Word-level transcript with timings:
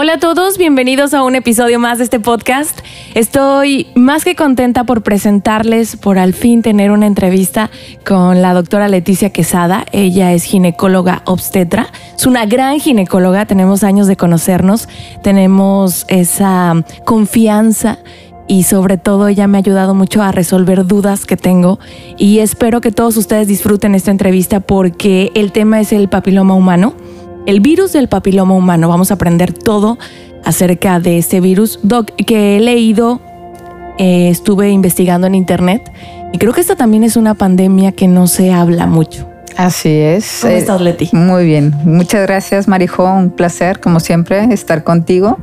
Hola 0.00 0.12
a 0.12 0.18
todos, 0.20 0.58
bienvenidos 0.58 1.12
a 1.12 1.24
un 1.24 1.34
episodio 1.34 1.80
más 1.80 1.98
de 1.98 2.04
este 2.04 2.20
podcast. 2.20 2.78
Estoy 3.16 3.88
más 3.96 4.22
que 4.22 4.36
contenta 4.36 4.84
por 4.84 5.02
presentarles, 5.02 5.96
por 5.96 6.20
al 6.20 6.34
fin 6.34 6.62
tener 6.62 6.92
una 6.92 7.08
entrevista 7.08 7.68
con 8.06 8.40
la 8.40 8.54
doctora 8.54 8.86
Leticia 8.86 9.30
Quesada. 9.30 9.84
Ella 9.90 10.32
es 10.32 10.44
ginecóloga 10.44 11.22
obstetra, 11.24 11.88
es 12.14 12.26
una 12.26 12.46
gran 12.46 12.78
ginecóloga, 12.78 13.46
tenemos 13.46 13.82
años 13.82 14.06
de 14.06 14.16
conocernos, 14.16 14.88
tenemos 15.24 16.06
esa 16.06 16.74
confianza 17.04 17.98
y 18.46 18.62
sobre 18.62 18.98
todo 18.98 19.26
ella 19.26 19.48
me 19.48 19.58
ha 19.58 19.62
ayudado 19.62 19.96
mucho 19.96 20.22
a 20.22 20.30
resolver 20.30 20.86
dudas 20.86 21.26
que 21.26 21.36
tengo 21.36 21.80
y 22.16 22.38
espero 22.38 22.80
que 22.80 22.92
todos 22.92 23.16
ustedes 23.16 23.48
disfruten 23.48 23.96
esta 23.96 24.12
entrevista 24.12 24.60
porque 24.60 25.32
el 25.34 25.50
tema 25.50 25.80
es 25.80 25.92
el 25.92 26.08
papiloma 26.08 26.54
humano 26.54 26.94
el 27.48 27.60
virus 27.60 27.94
del 27.94 28.08
papiloma 28.08 28.54
humano. 28.54 28.90
Vamos 28.90 29.10
a 29.10 29.14
aprender 29.14 29.54
todo 29.54 29.98
acerca 30.44 31.00
de 31.00 31.16
este 31.16 31.40
virus. 31.40 31.80
Doc, 31.82 32.14
que 32.14 32.58
he 32.58 32.60
leído, 32.60 33.22
eh, 33.96 34.28
estuve 34.28 34.68
investigando 34.68 35.26
en 35.26 35.34
internet 35.34 35.90
y 36.30 36.36
creo 36.36 36.52
que 36.52 36.60
esta 36.60 36.76
también 36.76 37.04
es 37.04 37.16
una 37.16 37.34
pandemia 37.34 37.92
que 37.92 38.06
no 38.06 38.26
se 38.26 38.52
habla 38.52 38.86
mucho. 38.86 39.26
Así 39.56 39.88
es. 39.88 40.40
¿Cómo 40.42 40.52
estás, 40.52 40.80
Leti? 40.82 41.08
Muy 41.12 41.46
bien. 41.46 41.74
Muchas 41.84 42.26
gracias, 42.26 42.68
Marijo. 42.68 43.04
Un 43.04 43.30
placer, 43.30 43.80
como 43.80 43.98
siempre, 43.98 44.52
estar 44.52 44.84
contigo. 44.84 45.38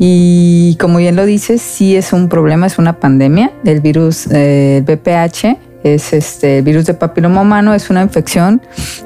Y 0.00 0.76
como 0.80 0.98
bien 0.98 1.14
lo 1.14 1.24
dices, 1.24 1.62
sí 1.62 1.94
es 1.94 2.12
un 2.12 2.28
problema, 2.28 2.66
es 2.66 2.78
una 2.78 2.98
pandemia. 2.98 3.52
El 3.64 3.80
virus 3.80 4.26
eh, 4.32 4.82
BPH 4.84 5.67
es 5.84 6.12
este 6.12 6.62
virus 6.62 6.86
de 6.86 6.94
papiloma 6.94 7.42
humano, 7.42 7.74
es 7.74 7.90
una 7.90 8.02
infección 8.02 8.60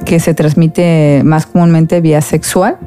que 0.04 0.20
se 0.20 0.34
transmite 0.34 1.22
más 1.24 1.46
comúnmente 1.46 2.00
vía 2.00 2.20
sexual 2.20 2.78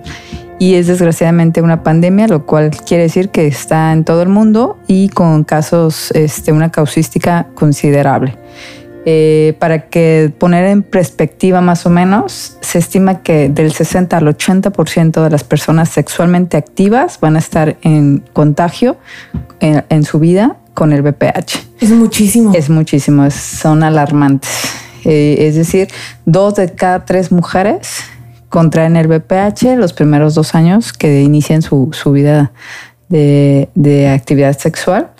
y 0.58 0.76
es 0.76 0.88
desgraciadamente 0.88 1.62
una 1.62 1.84
pandemia, 1.84 2.28
lo 2.28 2.46
cual 2.46 2.72
quiere 2.72 3.04
decir 3.04 3.30
que 3.30 3.48
está 3.48 3.92
en 3.92 4.06
todo 4.06 4.22
el 4.22 4.30
mundo 4.30 4.78
y 4.88 5.10
con 5.10 5.44
casos, 5.44 6.12
este, 6.12 6.52
una 6.52 6.72
causística 6.72 7.48
considerable. 7.56 8.38
Eh, 9.08 9.56
para 9.60 9.88
que 9.90 10.34
poner 10.36 10.66
en 10.66 10.82
perspectiva 10.82 11.62
más 11.62 11.86
o 11.86 11.92
menos, 11.92 12.58
se 12.62 12.80
estima 12.80 13.22
que 13.22 13.50
del 13.50 13.72
60 13.72 14.18
al 14.18 14.26
80% 14.26 15.24
de 15.24 15.30
las 15.30 15.44
personas 15.44 15.90
sexualmente 15.90 16.58
activas 16.58 17.20
van 17.20 17.36
a 17.36 17.40
estar 17.40 17.78
en 17.84 18.24
contagio 18.34 18.98
en 19.60 20.04
su 20.04 20.20
vida 20.20 20.58
con 20.76 20.94
el 20.94 21.02
BPH. 21.02 21.58
Es 21.80 21.90
muchísimo. 21.90 22.54
Es 22.54 22.70
muchísimo, 22.70 23.32
son 23.32 23.82
alarmantes. 23.82 24.52
Eh, 25.04 25.48
es 25.48 25.56
decir, 25.56 25.88
dos 26.26 26.56
de 26.56 26.74
cada 26.74 27.06
tres 27.06 27.32
mujeres 27.32 28.04
contraen 28.50 28.96
el 28.96 29.08
BPH 29.08 29.76
los 29.78 29.94
primeros 29.94 30.36
dos 30.36 30.54
años 30.56 30.94
que 30.94 31.22
inician 31.22 31.62
su, 31.62 31.90
vida 32.12 32.52
de, 33.10 34.10
actividad 34.14 34.58
sexual. 34.58 35.12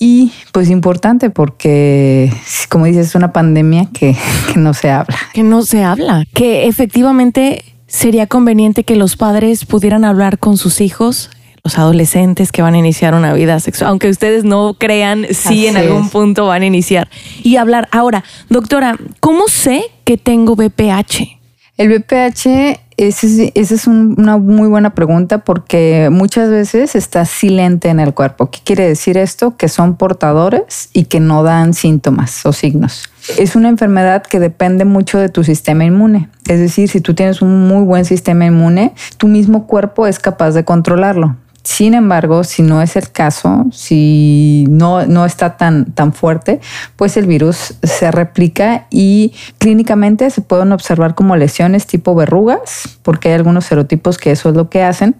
Y 0.00 0.32
pues 0.52 0.70
importante 0.70 1.30
porque, 1.30 2.32
como 2.68 2.84
dices, 2.84 3.08
es 3.08 3.14
una 3.16 3.32
pandemia 3.32 3.88
que, 3.92 4.16
que 4.52 4.60
no 4.60 4.72
se 4.74 4.90
habla. 4.90 5.16
Que 5.32 5.42
no 5.42 5.62
se 5.62 5.82
habla, 5.82 6.24
que 6.34 6.68
efectivamente 6.68 7.64
sería 7.88 8.26
conveniente 8.26 8.84
que 8.84 8.94
los 8.94 9.16
padres 9.16 9.64
pudieran 9.64 10.04
hablar 10.04 10.38
con 10.38 10.56
sus 10.56 10.80
hijos 10.80 11.30
los 11.68 11.78
adolescentes 11.78 12.50
que 12.50 12.62
van 12.62 12.72
a 12.72 12.78
iniciar 12.78 13.14
una 13.14 13.34
vida 13.34 13.60
sexual, 13.60 13.90
aunque 13.90 14.08
ustedes 14.08 14.42
no 14.42 14.74
crean, 14.78 15.26
sí 15.32 15.66
en 15.66 15.76
algún 15.76 16.08
punto 16.08 16.46
van 16.46 16.62
a 16.62 16.66
iniciar. 16.66 17.10
Y 17.42 17.56
hablar, 17.56 17.88
ahora, 17.92 18.24
doctora, 18.48 18.96
¿cómo 19.20 19.48
sé 19.48 19.82
que 20.04 20.16
tengo 20.16 20.56
BPH? 20.56 21.28
El 21.76 21.90
BPH, 21.90 22.80
esa 22.96 23.26
es, 23.54 23.86
una 23.86 24.38
muy 24.38 24.66
buena 24.66 24.94
pregunta 24.94 25.44
porque 25.44 26.08
muchas 26.10 26.48
veces 26.48 26.94
está 26.94 27.26
silente 27.26 27.90
en 27.90 28.00
el 28.00 28.14
cuerpo. 28.14 28.50
¿Qué 28.50 28.60
quiere 28.64 28.88
decir 28.88 29.18
esto? 29.18 29.58
Que 29.58 29.68
son 29.68 29.96
portadores 29.96 30.88
y 30.94 31.04
que 31.04 31.20
no 31.20 31.42
dan 31.42 31.74
síntomas 31.74 32.46
o 32.46 32.54
signos. 32.54 33.10
Es 33.38 33.56
una 33.56 33.68
enfermedad 33.68 34.22
que 34.22 34.40
depende 34.40 34.86
mucho 34.86 35.18
de 35.18 35.28
tu 35.28 35.44
sistema 35.44 35.84
inmune. 35.84 36.30
Es 36.48 36.60
decir, 36.60 36.88
si 36.88 37.02
tú 37.02 37.14
tienes 37.14 37.42
un 37.42 37.68
muy 37.68 37.84
buen 37.84 38.06
sistema 38.06 38.46
inmune, 38.46 38.94
tu 39.18 39.28
mismo 39.28 39.66
cuerpo 39.66 40.06
es 40.06 40.18
capaz 40.18 40.52
de 40.52 40.64
controlarlo. 40.64 41.36
Sin 41.62 41.94
embargo, 41.94 42.44
si 42.44 42.62
no 42.62 42.80
es 42.80 42.96
el 42.96 43.10
caso, 43.10 43.66
si 43.72 44.64
no, 44.68 45.06
no 45.06 45.26
está 45.26 45.56
tan, 45.56 45.92
tan 45.92 46.12
fuerte, 46.12 46.60
pues 46.96 47.16
el 47.16 47.26
virus 47.26 47.74
se 47.82 48.10
replica 48.10 48.86
y 48.90 49.34
clínicamente 49.58 50.30
se 50.30 50.40
pueden 50.40 50.72
observar 50.72 51.14
como 51.14 51.36
lesiones 51.36 51.86
tipo 51.86 52.14
verrugas, 52.14 52.98
porque 53.02 53.28
hay 53.28 53.34
algunos 53.34 53.66
serotipos 53.66 54.18
que 54.18 54.30
eso 54.30 54.48
es 54.48 54.54
lo 54.54 54.70
que 54.70 54.82
hacen, 54.82 55.16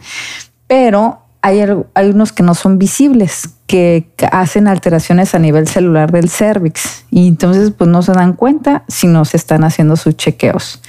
pero 0.66 1.20
hay, 1.42 1.60
hay 1.94 2.10
unos 2.10 2.32
que 2.32 2.42
no 2.42 2.54
son 2.54 2.78
visibles, 2.78 3.50
que 3.66 4.08
hacen 4.32 4.68
alteraciones 4.68 5.34
a 5.34 5.38
nivel 5.38 5.68
celular 5.68 6.10
del 6.10 6.30
cervix. 6.30 7.04
Y 7.10 7.28
entonces 7.28 7.72
pues 7.76 7.90
no 7.90 8.02
se 8.02 8.12
dan 8.12 8.32
cuenta 8.32 8.84
si 8.88 9.06
no 9.06 9.24
se 9.24 9.36
están 9.36 9.64
haciendo 9.64 9.96
sus 9.96 10.16
chequeos 10.16 10.80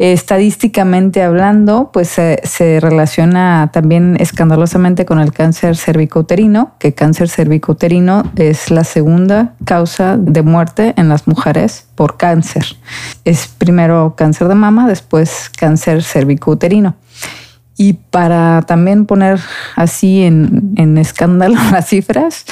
estadísticamente 0.00 1.22
hablando, 1.22 1.90
pues 1.92 2.08
se, 2.08 2.80
relaciona 2.80 3.68
también 3.70 4.16
escandalosamente 4.18 5.04
con 5.04 5.20
el 5.20 5.34
cáncer 5.34 5.76
cervicouterino, 5.76 6.72
que 6.78 6.94
cáncer 6.94 7.28
cervicouterino 7.28 8.22
es 8.36 8.70
la 8.70 8.84
segunda 8.84 9.52
causa 9.66 10.16
de 10.16 10.40
muerte 10.40 10.94
en 10.96 11.10
las 11.10 11.28
mujeres 11.28 11.86
por 11.96 12.16
cáncer. 12.16 12.64
Es 13.26 13.46
primero 13.46 14.14
cáncer 14.16 14.48
de 14.48 14.54
mama, 14.54 14.88
después 14.88 15.50
cáncer 15.50 16.02
cervicouterino. 16.02 16.96
Y 17.76 17.92
para 17.92 18.62
también 18.62 19.04
poner 19.04 19.38
así 19.76 20.22
en, 20.22 20.72
en 20.76 20.96
escándalo 20.96 21.56
las 21.72 21.88
cifras, 21.88 22.46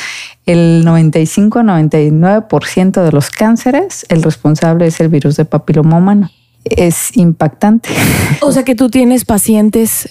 el 0.44 0.84
95-99% 0.84 3.03
de 3.03 3.12
los 3.12 3.31
cánceres, 3.31 4.04
el 4.10 4.22
responsable 4.22 4.87
es 4.87 5.00
el 5.00 5.08
virus 5.08 5.37
de 5.37 5.47
papiloma 5.47 5.97
humano 5.97 6.28
es 6.64 7.16
impactante. 7.16 7.88
O 8.41 8.52
sea 8.52 8.64
que 8.64 8.74
tú 8.74 8.88
tienes 8.88 9.24
pacientes 9.24 10.08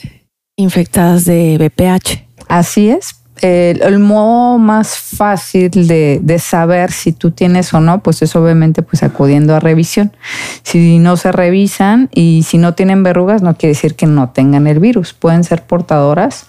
infectadas 0.55 1.25
de 1.25 1.57
BPH. 1.57 2.27
Así 2.47 2.89
es, 2.89 3.16
el, 3.41 3.99
modo 3.99 4.57
más 4.57 4.97
fácil 4.97 5.87
de, 5.87 6.39
saber 6.39 6.91
si 6.91 7.11
tú 7.11 7.31
tienes 7.31 7.73
o 7.73 7.79
no, 7.79 8.01
pues 8.01 8.21
es 8.21 8.35
obviamente 8.35 8.81
pues 8.81 9.03
acudiendo 9.03 9.55
a 9.55 9.59
revisión. 9.59 10.11
Si 10.63 10.99
no 10.99 11.17
se 11.17 11.31
revisan 11.31 12.09
y 12.13 12.43
si 12.43 12.57
no 12.57 12.73
tienen 12.73 13.03
verrugas, 13.03 13.41
no 13.41 13.55
quiere 13.55 13.73
decir 13.73 13.95
que 13.95 14.05
no 14.05 14.29
tengan 14.29 14.67
el 14.67 14.79
virus. 14.79 15.13
Pueden 15.13 15.43
ser 15.43 15.63
portadoras 15.63 16.45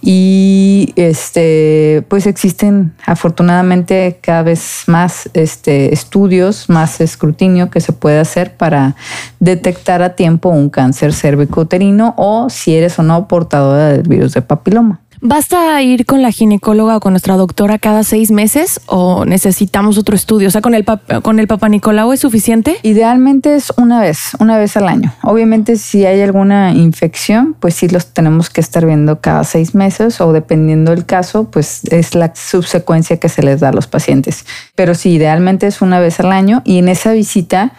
y 0.00 0.92
este, 0.96 2.04
pues 2.08 2.26
existen 2.26 2.92
afortunadamente 3.06 4.18
cada 4.20 4.42
vez 4.42 4.84
más 4.86 5.30
este, 5.34 5.92
estudios, 5.92 6.68
más 6.68 7.00
escrutinio 7.00 7.70
que 7.70 7.80
se 7.80 7.92
puede 7.92 8.18
hacer 8.18 8.56
para 8.56 8.96
detectar 9.40 10.02
a 10.02 10.14
tiempo 10.14 10.48
un 10.48 10.70
cáncer 10.70 11.12
cervicouterino 11.12 12.14
o 12.16 12.50
si 12.50 12.74
eres 12.74 12.98
o 12.98 13.02
no 13.02 13.28
portadora 13.28 13.88
del 13.88 14.02
virus 14.02 14.34
de 14.34 14.42
papiloma. 14.42 15.00
¿Basta 15.24 15.80
ir 15.82 16.04
con 16.04 16.20
la 16.20 16.32
ginecóloga 16.32 16.96
o 16.96 17.00
con 17.00 17.12
nuestra 17.12 17.36
doctora 17.36 17.78
cada 17.78 18.02
seis 18.02 18.32
meses 18.32 18.80
o 18.86 19.24
necesitamos 19.24 19.96
otro 19.96 20.16
estudio? 20.16 20.48
O 20.48 20.50
sea, 20.50 20.62
¿con 20.62 20.74
el, 20.74 20.84
con 21.22 21.38
el 21.38 21.46
Papa 21.46 21.68
Nicolau 21.68 22.12
es 22.12 22.18
suficiente? 22.18 22.76
Idealmente 22.82 23.54
es 23.54 23.72
una 23.76 24.00
vez, 24.00 24.32
una 24.40 24.58
vez 24.58 24.76
al 24.76 24.88
año. 24.88 25.14
Obviamente 25.22 25.76
si 25.76 26.04
hay 26.04 26.20
alguna 26.22 26.72
infección, 26.72 27.54
pues 27.60 27.74
sí 27.74 27.88
los 27.88 28.06
tenemos 28.06 28.50
que 28.50 28.60
estar 28.60 28.84
viendo 28.84 29.20
cada 29.20 29.44
seis 29.44 29.76
meses 29.76 30.20
o 30.20 30.32
dependiendo 30.32 30.90
del 30.90 31.06
caso, 31.06 31.44
pues 31.44 31.84
es 31.84 32.16
la 32.16 32.34
subsecuencia 32.34 33.20
que 33.20 33.28
se 33.28 33.44
les 33.44 33.60
da 33.60 33.68
a 33.68 33.72
los 33.72 33.86
pacientes. 33.86 34.44
Pero 34.74 34.96
sí, 34.96 35.10
idealmente 35.10 35.68
es 35.68 35.82
una 35.82 36.00
vez 36.00 36.18
al 36.18 36.32
año 36.32 36.62
y 36.64 36.78
en 36.78 36.88
esa 36.88 37.12
visita 37.12 37.74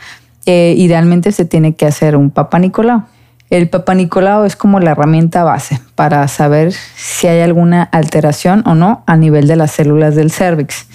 eh, 0.46 0.76
idealmente 0.78 1.34
se 1.34 1.44
tiene 1.44 1.76
que 1.76 1.88
hacer 1.88 2.16
un 2.16 2.30
Papa 2.30 2.58
Nicolau. 2.58 3.04
El 3.54 3.70
Papa 3.70 3.94
Nicolau 3.94 4.46
es 4.46 4.56
como 4.56 4.80
la 4.80 4.94
herramienta 4.94 5.44
base 5.44 5.80
para 5.94 6.28
saber 6.28 6.74
si 6.96 7.28
hay 7.28 7.42
alguna 7.42 7.84
alteración 7.84 8.64
o 8.66 8.74
no 8.74 9.04
a 9.06 9.16
nivel 9.16 9.46
de 9.46 9.56
las 9.56 9.70
células 9.70 10.16
del 10.16 10.32
cervix. 10.32 10.88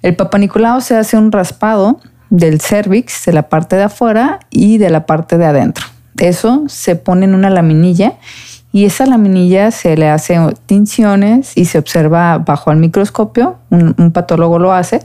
El 0.00 0.14
Papa 0.14 0.38
Nicolau 0.38 0.80
se 0.80 0.96
hace 0.96 1.16
un 1.16 1.32
raspado 1.32 1.98
del 2.30 2.60
cervix, 2.60 3.24
de 3.24 3.32
la 3.32 3.48
parte 3.48 3.74
de 3.74 3.82
afuera 3.82 4.38
y 4.48 4.78
de 4.78 4.90
la 4.90 5.06
parte 5.06 5.38
de 5.38 5.46
adentro. 5.46 5.86
Eso 6.16 6.62
se 6.68 6.94
pone 6.94 7.24
en 7.24 7.34
una 7.34 7.50
laminilla 7.50 8.12
y 8.70 8.84
esa 8.84 9.06
laminilla 9.06 9.72
se 9.72 9.96
le 9.96 10.08
hace 10.08 10.38
tinciones 10.66 11.56
y 11.56 11.64
se 11.64 11.78
observa 11.78 12.38
bajo 12.38 12.70
el 12.70 12.78
microscopio, 12.78 13.58
un, 13.70 14.12
patólogo 14.12 14.60
lo 14.60 14.72
hace, 14.72 15.02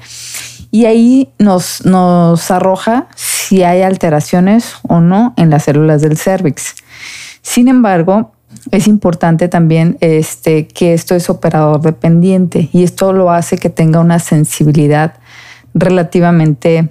y 0.69 0.85
ahí 0.85 1.29
nos, 1.39 1.83
nos 1.87 2.51
arroja 2.51 3.07
si 3.15 3.63
hay 3.63 3.81
alteraciones 3.81 4.75
o 4.87 4.99
no 4.99 5.33
en 5.37 5.49
las 5.49 5.63
células 5.63 6.03
del 6.03 6.15
cervix. 6.15 6.75
Sin 7.41 7.67
embargo, 7.67 8.31
es 8.71 8.87
importante 8.87 9.47
también 9.47 9.97
este, 10.01 10.67
que 10.67 10.93
esto 10.93 11.15
es 11.15 11.29
operador 11.29 11.81
dependiente 11.81 12.69
y 12.71 12.83
esto 12.83 13.13
lo 13.13 13.31
hace 13.31 13.57
que 13.57 13.69
tenga 13.69 13.99
una 13.99 14.19
sensibilidad 14.19 15.15
relativamente 15.73 16.89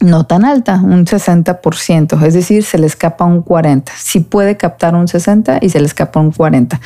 no 0.00 0.26
tan 0.26 0.44
alta, 0.44 0.80
un 0.80 1.06
60%, 1.06 2.24
es 2.24 2.34
decir, 2.34 2.62
se 2.62 2.78
le 2.78 2.86
escapa 2.86 3.24
un 3.24 3.44
40%. 3.44 3.90
Si 3.96 4.20
puede 4.20 4.56
captar 4.56 4.94
un 4.94 5.06
60% 5.08 5.58
y 5.60 5.70
se 5.70 5.80
le 5.80 5.86
escapa 5.86 6.20
un 6.20 6.32
40%. 6.32 6.78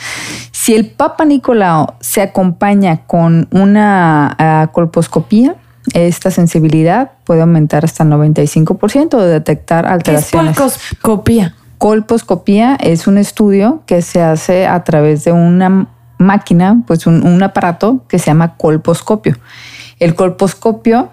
Si 0.50 0.74
el 0.74 0.90
Papa 0.90 1.24
Nicolau 1.26 1.94
se 2.00 2.22
acompaña 2.22 3.04
con 3.06 3.48
una 3.50 4.34
ah, 4.38 4.70
colposcopía, 4.72 5.56
esta 5.92 6.30
sensibilidad 6.30 7.12
puede 7.24 7.42
aumentar 7.42 7.84
hasta 7.84 8.04
el 8.04 8.10
95% 8.10 9.18
de 9.18 9.28
detectar 9.28 9.86
alteraciones. 9.86 10.56
¿Qué 10.56 10.64
es 10.64 10.72
colposcopía? 10.72 11.54
Colposcopía 11.82 12.76
es 12.76 13.08
un 13.08 13.18
estudio 13.18 13.82
que 13.86 14.02
se 14.02 14.22
hace 14.22 14.68
a 14.68 14.84
través 14.84 15.24
de 15.24 15.32
una 15.32 15.88
máquina, 16.16 16.80
pues 16.86 17.08
un 17.08 17.42
aparato 17.42 18.04
que 18.06 18.20
se 18.20 18.26
llama 18.26 18.56
colposcopio. 18.56 19.36
El 19.98 20.14
colposcopio 20.14 21.10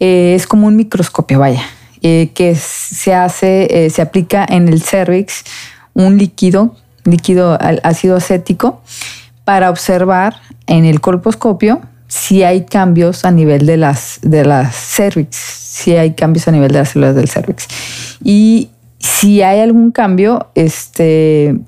eh, 0.00 0.34
es 0.34 0.46
como 0.46 0.66
un 0.66 0.76
microscopio, 0.76 1.38
vaya, 1.38 1.62
eh, 2.02 2.32
que 2.34 2.54
se 2.54 3.14
hace, 3.14 3.86
eh, 3.86 3.88
se 3.88 4.02
aplica 4.02 4.44
en 4.46 4.68
el 4.68 4.82
cervix 4.82 5.42
un 5.94 6.18
líquido, 6.18 6.76
líquido 7.04 7.56
ácido 7.82 8.16
acético, 8.16 8.82
para 9.46 9.70
observar 9.70 10.36
en 10.66 10.84
el 10.84 11.00
colposcopio 11.00 11.80
si 12.08 12.42
hay 12.42 12.66
cambios 12.66 13.24
a 13.24 13.30
nivel 13.30 13.64
de 13.64 13.78
las, 13.78 14.18
de 14.20 14.44
las 14.44 14.76
cervix, 14.76 15.34
si 15.34 15.96
hay 15.96 16.12
cambios 16.12 16.46
a 16.46 16.50
nivel 16.50 16.72
de 16.72 16.80
las 16.80 16.90
células 16.90 17.14
del 17.14 17.30
cervix. 17.30 17.66
Y 18.22 18.68
si 19.04 19.42
hay 19.42 19.60
algún 19.60 19.90
cambio, 19.90 20.48
este, 20.54 21.58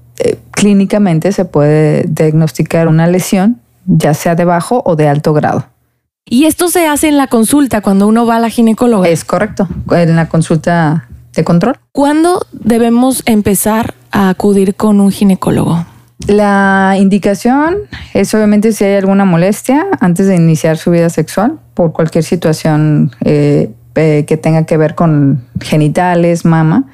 clínicamente 0.53 1.33
se 1.33 1.45
puede 1.45 2.05
diagnosticar 2.09 2.89
una 2.89 3.07
lesión, 3.07 3.61
ya 3.85 4.15
sea 4.15 4.35
de 4.35 4.47
bajo 4.47 4.83
o 4.87 4.97
de 4.97 5.07
alto 5.07 5.35
grado. 5.35 5.67
Y 6.25 6.47
esto 6.47 6.69
se 6.69 6.87
hace 6.87 7.09
en 7.09 7.19
la 7.19 7.27
consulta 7.27 7.83
cuando 7.83 8.09
uno 8.09 8.25
va 8.25 8.37
a 8.37 8.41
la 8.41 8.49
ginecóloga. 8.49 9.09
Es 9.09 9.25
correcto, 9.25 9.69
en 9.91 10.17
la 10.17 10.29
consulta 10.29 11.09
de 11.35 11.45
control. 11.45 11.77
¿Cuándo 11.93 12.47
debemos 12.53 13.23
empezar 13.27 13.95
a 14.11 14.31
acudir 14.31 14.75
con 14.75 15.01
un 15.01 15.13
ginecólogo? 15.13 15.85
La 16.27 16.97
indicación 16.99 17.77
es 18.15 18.35
obviamente 18.35 18.73
si 18.73 18.85
hay 18.85 18.95
alguna 18.97 19.27
molestia 19.27 19.87
antes 20.01 20.27
de 20.27 20.37
iniciar 20.37 20.79
su 20.79 20.91
vida 20.91 21.11
sexual 21.11 21.59
por 21.75 21.93
cualquier 21.93 22.25
situación 22.25 23.13
eh, 23.23 23.71
eh, 23.97 24.25
que 24.27 24.37
tenga 24.37 24.65
que 24.65 24.77
ver 24.77 24.95
con 24.95 25.45
genitales, 25.61 26.45
mama. 26.45 26.85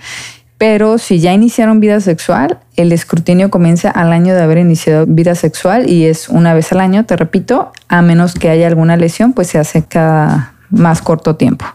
Pero 0.58 0.99
si 0.99 1.19
ya 1.19 1.32
iniciaron 1.32 1.81
vida 1.81 2.00
sexual, 2.00 2.60
el 2.76 2.93
escrutinio 2.93 3.50
comienza 3.50 3.90
al 3.90 4.12
año 4.12 4.32
de 4.34 4.43
haber 4.43 4.58
iniciado 4.58 5.06
vida 5.06 5.34
sexual 5.34 5.90
y 5.90 6.06
es 6.06 6.28
una 6.28 6.54
vez 6.54 6.70
al 6.70 6.81
año, 6.81 7.04
te 7.04 7.16
repito, 7.16 7.72
a 7.88 8.00
menos 8.00 8.34
que 8.34 8.49
haya 8.49 8.69
alguna 8.69 8.96
lesión, 8.96 9.32
pues 9.32 9.49
se 9.49 9.58
hace 9.58 9.82
cada 9.82 10.54
más 10.70 11.02
corto 11.02 11.34
tiempo. 11.34 11.66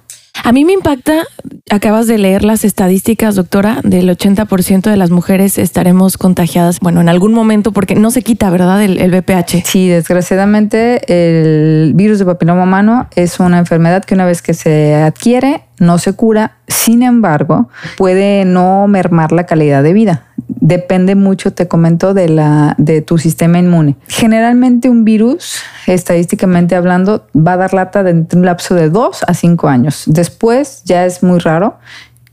A 0.43 0.51
mí 0.51 0.65
me 0.65 0.73
impacta, 0.73 1.23
acabas 1.69 2.07
de 2.07 2.17
leer 2.17 2.43
las 2.43 2.63
estadísticas, 2.63 3.35
doctora, 3.35 3.81
del 3.83 4.09
80% 4.09 4.89
de 4.89 4.97
las 4.97 5.09
mujeres 5.09 5.57
estaremos 5.57 6.17
contagiadas, 6.17 6.79
bueno, 6.79 7.01
en 7.01 7.09
algún 7.09 7.33
momento, 7.33 7.71
porque 7.71 7.95
no 7.95 8.11
se 8.11 8.21
quita, 8.21 8.49
¿verdad? 8.49 8.83
El, 8.83 8.99
el 8.99 9.11
VPH. 9.11 9.63
Sí, 9.65 9.87
desgraciadamente 9.87 11.01
el 11.07 11.93
virus 11.93 12.19
de 12.19 12.25
papiloma 12.25 12.63
humano 12.63 13.07
es 13.15 13.39
una 13.39 13.57
enfermedad 13.57 14.05
que 14.05 14.13
una 14.13 14.25
vez 14.25 14.41
que 14.41 14.53
se 14.53 14.95
adquiere, 14.95 15.63
no 15.79 15.97
se 15.99 16.13
cura, 16.13 16.57
sin 16.67 17.03
embargo, 17.03 17.69
puede 17.97 18.45
no 18.45 18.87
mermar 18.87 19.31
la 19.31 19.45
calidad 19.45 19.83
de 19.83 19.93
vida. 19.93 20.23
Depende 20.47 21.15
mucho, 21.15 21.51
te 21.51 21.67
comento, 21.67 22.13
de, 22.13 22.29
la, 22.29 22.75
de 22.77 23.01
tu 23.01 23.17
sistema 23.17 23.59
inmune. 23.59 23.95
Generalmente 24.07 24.89
un 24.89 25.03
virus, 25.03 25.61
estadísticamente 25.88 26.75
hablando, 26.75 27.27
va 27.35 27.53
a 27.53 27.57
dar 27.57 27.73
lata 27.73 28.03
de 28.03 28.25
un 28.33 28.45
lapso 28.45 28.73
de 28.75 28.89
2 28.89 29.23
a 29.27 29.33
5 29.33 29.67
años. 29.67 30.03
Después 30.07 30.83
ya 30.85 31.05
es 31.05 31.21
muy 31.21 31.39
raro. 31.39 31.77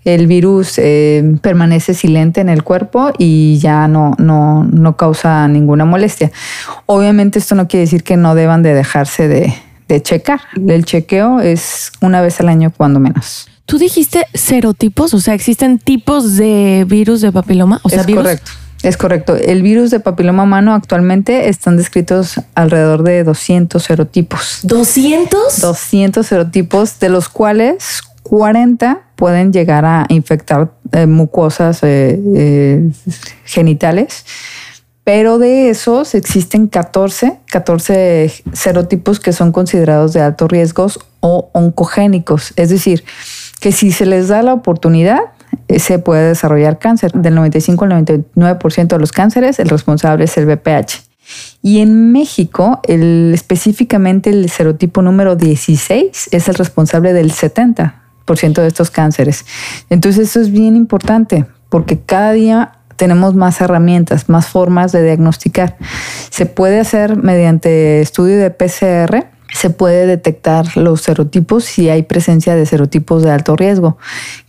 El 0.05 0.26
virus 0.26 0.75
eh, 0.78 1.38
permanece 1.40 1.94
silente 1.94 2.40
en 2.40 2.50
el 2.50 2.62
cuerpo 2.62 3.11
y 3.16 3.58
ya 3.58 3.88
no, 3.88 4.14
no, 4.19 4.64
no 4.64 4.96
causa 4.96 5.49
ninguna 5.49 5.84
molestia. 5.84 6.31
Obviamente 6.87 7.38
esto 7.38 7.55
no 7.55 7.69
quiere 7.69 7.82
decir 7.82 8.05
que 8.05 8.16
no 8.16 8.34
deban 8.34 8.62
de 8.62 8.75
dejarse 8.75 9.28
de, 9.28 9.55
de 9.88 10.02
checar. 10.02 10.40
El 10.69 10.84
chequeo 10.84 11.40
es 11.40 11.90
una 12.00 12.20
vez 12.20 12.38
al 12.40 12.49
año 12.49 12.72
cuando 12.76 13.00
menos. 13.00 13.49
Tú 13.66 13.78
dijiste 13.78 14.26
serotipos, 14.34 15.14
o 15.14 15.20
sea, 15.20 15.34
existen 15.34 15.78
tipos 15.78 16.37
de 16.37 16.84
virus 16.88 17.20
de 17.20 17.32
papiloma, 17.32 17.81
o 17.82 17.88
sea, 17.88 18.02
es 18.02 18.06
correcto. 18.06 18.50
Es 18.82 18.99
correcto. 18.99 19.34
El 19.34 19.62
virus 19.62 19.90
de 19.90 19.99
papiloma 19.99 20.43
humano 20.43 20.75
actualmente 20.75 21.49
están 21.49 21.78
descritos 21.78 22.38
alrededor 22.55 23.02
de 23.02 23.25
200 23.25 23.82
serotipos. 23.82 24.61
¿200? 24.62 25.61
200 25.62 26.26
serotipos, 26.26 26.99
de 27.00 27.08
los 27.08 27.31
cuales 27.31 28.02
40 28.25 29.00
pueden 29.16 29.55
llegar 29.55 29.87
a 29.87 30.05
infectar 30.11 30.72
eh, 30.93 31.06
mucosas 31.06 31.82
eh, 31.82 32.20
eh, 32.37 32.90
genitales 33.46 34.26
pero 35.05 35.38
de 35.38 35.69
esos 35.69 36.14
existen 36.14 36.66
14, 36.66 37.38
14 37.50 38.32
serotipos 38.55 39.20
que 39.20 39.34
son 39.34 39.52
considerados 39.52 40.14
de 40.14 40.22
alto 40.22 40.49
riesgo 40.49 40.87
o 41.20 41.50
oncogénicos. 41.52 42.55
Es 42.56 42.70
decir, 42.70 43.05
que 43.64 43.72
si 43.72 43.93
se 43.93 44.05
les 44.05 44.28
da 44.28 44.43
la 44.43 44.52
oportunidad, 44.52 45.20
eh, 45.69 45.78
se 45.78 45.99
puede 45.99 46.28
desarrollar 46.28 46.78
cáncer. 46.78 47.12
Del 47.12 47.34
95 47.34 47.87
al 47.87 47.93
99% 47.93 48.88
de 48.88 48.99
los 48.99 49.11
cánceres, 49.11 49.58
el 49.58 49.70
responsable 49.70 50.25
es 50.25 50.37
el 50.37 50.44
VPH. 50.44 51.02
Y 51.62 51.78
en 51.78 52.12
México, 52.12 52.82
el, 52.87 53.32
específicamente 53.32 54.28
el 54.28 54.50
serotipo 54.50 55.00
número 55.00 55.34
16 55.34 56.28
es 56.31 56.49
el 56.50 56.55
responsable 56.56 57.14
del 57.14 57.32
70% 57.32 57.94
de 58.52 58.66
estos 58.66 58.90
cánceres. 58.90 59.46
Entonces, 59.88 60.28
eso 60.28 60.43
es 60.43 60.50
bien 60.50 60.76
importante 60.76 61.46
porque 61.70 61.99
cada 61.99 62.32
día 62.32 62.72
tenemos 62.96 63.34
más 63.34 63.62
herramientas, 63.62 64.28
más 64.28 64.46
formas 64.46 64.93
de 64.93 65.02
diagnosticar. 65.05 65.78
Se 66.28 66.44
puede 66.44 66.81
hacer 66.81 67.16
mediante 67.16 68.02
estudio 68.02 68.37
de 68.37 68.50
PCR, 68.50 69.33
se 69.54 69.70
puede 69.70 70.06
detectar 70.06 70.76
los 70.76 71.02
serotipos 71.02 71.64
si 71.64 71.88
hay 71.88 72.02
presencia 72.02 72.56
de 72.56 72.66
serotipos 72.66 73.22
de 73.22 73.30
alto 73.30 73.54
riesgo, 73.54 73.96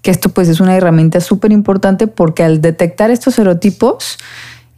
que 0.02 0.10
esto 0.10 0.30
pues 0.30 0.50
es 0.50 0.60
una 0.60 0.76
herramienta 0.76 1.22
súper 1.22 1.52
importante 1.52 2.08
porque 2.08 2.44
al 2.44 2.60
detectar 2.60 3.12
estos 3.12 3.36
serotipos, 3.36 4.18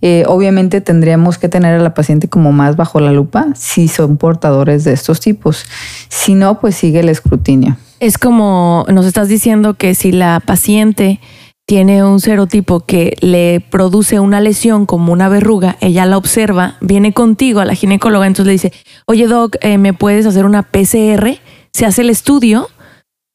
eh, 0.02 0.26
obviamente 0.28 0.82
tendríamos 0.82 1.38
que 1.38 1.48
tener 1.48 1.80
a 1.80 1.82
la 1.82 1.94
paciente 1.94 2.28
como 2.28 2.52
más 2.52 2.76
bajo 2.76 3.00
la 3.00 3.14
lupa 3.14 3.48
si 3.56 3.88
son 3.88 4.18
portadores 4.18 4.84
de 4.84 4.92
estos 4.92 5.22
tipos. 5.22 5.66
Si 6.10 6.36
no, 6.36 6.60
pues 6.60 6.76
sigue 6.76 7.00
el 7.00 7.10
escrutinio. 7.10 7.78
Es 8.02 8.18
como 8.18 8.86
nos 8.90 9.06
estás 9.06 9.30
diciendo 9.30 9.76
que 9.76 9.96
si 9.96 10.12
la 10.12 10.42
paciente 10.46 11.22
tiene 11.68 12.02
un 12.02 12.22
serotipo 12.22 12.80
que 12.80 13.18
le 13.20 13.60
produce 13.60 14.22
una 14.22 14.40
lesión 14.40 14.86
como 14.86 15.12
una 15.12 15.28
verruga, 15.28 15.76
ella 15.82 16.06
la 16.06 16.16
observa, 16.16 16.78
viene 16.80 17.12
contigo 17.12 17.60
a 17.60 17.66
la 17.66 17.76
ginecóloga, 17.76 18.26
entonces 18.26 18.46
le 18.46 18.52
dice, 18.54 18.74
oye 19.06 19.28
doc, 19.28 19.58
eh, 19.60 19.78
¿me 19.78 19.92
puedes 19.92 20.26
hacer 20.26 20.46
una 20.46 20.64
PCR? 20.64 21.38
Se 21.74 21.86
hace 21.86 22.04
el 22.04 22.10
estudio 22.10 22.70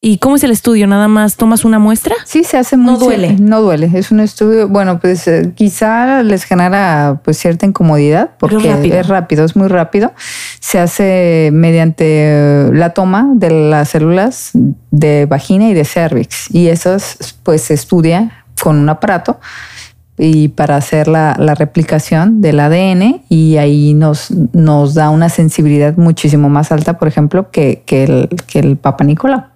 ¿Y 0.04 0.18
cómo 0.18 0.34
es 0.34 0.42
el 0.42 0.50
estudio? 0.50 0.88
¿Nada 0.88 1.06
más 1.06 1.36
tomas 1.36 1.64
una 1.64 1.78
muestra? 1.78 2.16
Sí, 2.24 2.42
se 2.42 2.58
hace 2.58 2.76
muy... 2.76 2.94
No 2.94 2.98
duele. 2.98 3.36
No 3.38 3.62
duele. 3.62 3.88
Es 3.94 4.10
un 4.10 4.18
estudio, 4.18 4.68
bueno, 4.68 4.98
pues 4.98 5.28
eh, 5.28 5.52
quizá 5.54 6.24
les 6.24 6.42
genera 6.42 7.20
pues 7.22 7.38
cierta 7.38 7.66
incomodidad 7.66 8.30
porque 8.36 8.98
es 8.98 9.06
rápido, 9.06 9.44
es 9.44 9.54
muy 9.54 9.68
rápido. 9.68 10.12
Se 10.58 10.80
hace 10.80 11.50
mediante 11.52 12.68
la 12.72 12.94
toma 12.94 13.28
de 13.32 13.50
las 13.70 13.90
células 13.90 14.50
de 14.90 15.26
vagina 15.26 15.68
y 15.68 15.74
de 15.74 15.84
cervix 15.84 16.52
y 16.52 16.66
esas 16.66 17.38
pues 17.44 17.62
se 17.62 17.74
estudia 17.74 18.44
con 18.60 18.78
un 18.78 18.88
aparato 18.88 19.38
y 20.18 20.48
para 20.48 20.74
hacer 20.74 21.06
la, 21.06 21.34
replicación 21.54 22.40
del 22.40 22.58
ADN 22.58 23.22
y 23.28 23.56
ahí 23.58 23.94
nos, 23.94 24.32
nos 24.52 24.94
da 24.94 25.10
una 25.10 25.28
sensibilidad 25.28 25.96
muchísimo 25.96 26.48
más 26.48 26.72
alta, 26.72 26.98
por 26.98 27.06
ejemplo, 27.06 27.52
que, 27.52 27.84
que 27.86 28.02
el, 28.02 28.28
que 28.48 28.58
el 28.58 28.76
Papa 28.76 29.04
Nicolau. 29.04 29.51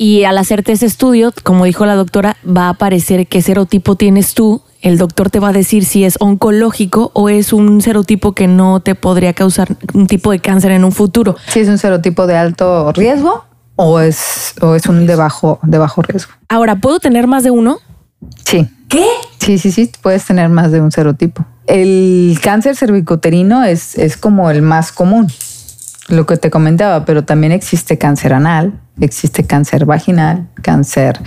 Y 0.00 0.22
al 0.22 0.38
hacerte 0.38 0.70
ese 0.70 0.86
estudio, 0.86 1.34
como 1.42 1.64
dijo 1.64 1.84
la 1.84 1.96
doctora, 1.96 2.36
va 2.46 2.66
a 2.66 2.68
aparecer 2.70 3.26
qué 3.26 3.42
serotipo 3.42 3.96
tienes 3.96 4.34
tú. 4.34 4.62
El 4.80 4.96
doctor 4.96 5.28
te 5.28 5.40
va 5.40 5.48
a 5.48 5.52
decir 5.52 5.84
si 5.84 6.04
es 6.04 6.16
oncológico 6.20 7.10
o 7.14 7.28
es 7.28 7.52
un 7.52 7.80
serotipo 7.80 8.32
que 8.32 8.46
no 8.46 8.78
te 8.78 8.94
podría 8.94 9.32
causar 9.32 9.76
un 9.94 10.06
tipo 10.06 10.30
de 10.30 10.38
cáncer 10.38 10.70
en 10.70 10.84
un 10.84 10.92
futuro. 10.92 11.34
Si 11.48 11.58
es 11.58 11.68
un 11.68 11.78
serotipo 11.78 12.28
de 12.28 12.36
alto 12.36 12.92
riesgo 12.92 13.44
o 13.74 13.98
es, 13.98 14.54
o 14.60 14.76
es 14.76 14.86
un 14.86 15.04
de 15.04 15.16
bajo, 15.16 15.58
de 15.64 15.78
bajo 15.78 16.00
riesgo. 16.02 16.30
Ahora, 16.48 16.76
¿puedo 16.76 17.00
tener 17.00 17.26
más 17.26 17.42
de 17.42 17.50
uno? 17.50 17.78
Sí. 18.44 18.68
¿Qué? 18.88 19.04
Sí, 19.40 19.58
sí, 19.58 19.72
sí, 19.72 19.90
puedes 20.00 20.24
tener 20.24 20.48
más 20.48 20.70
de 20.70 20.80
un 20.80 20.92
serotipo. 20.92 21.44
El 21.66 22.38
cáncer 22.40 22.76
cervicoterino 22.76 23.64
es, 23.64 23.98
es 23.98 24.16
como 24.16 24.48
el 24.52 24.62
más 24.62 24.92
común 24.92 25.26
lo 26.08 26.26
que 26.26 26.36
te 26.36 26.50
comentaba, 26.50 27.04
pero 27.04 27.24
también 27.24 27.52
existe 27.52 27.98
cáncer 27.98 28.32
anal, 28.32 28.80
existe 29.00 29.44
cáncer 29.44 29.84
vaginal, 29.84 30.48
cáncer 30.62 31.20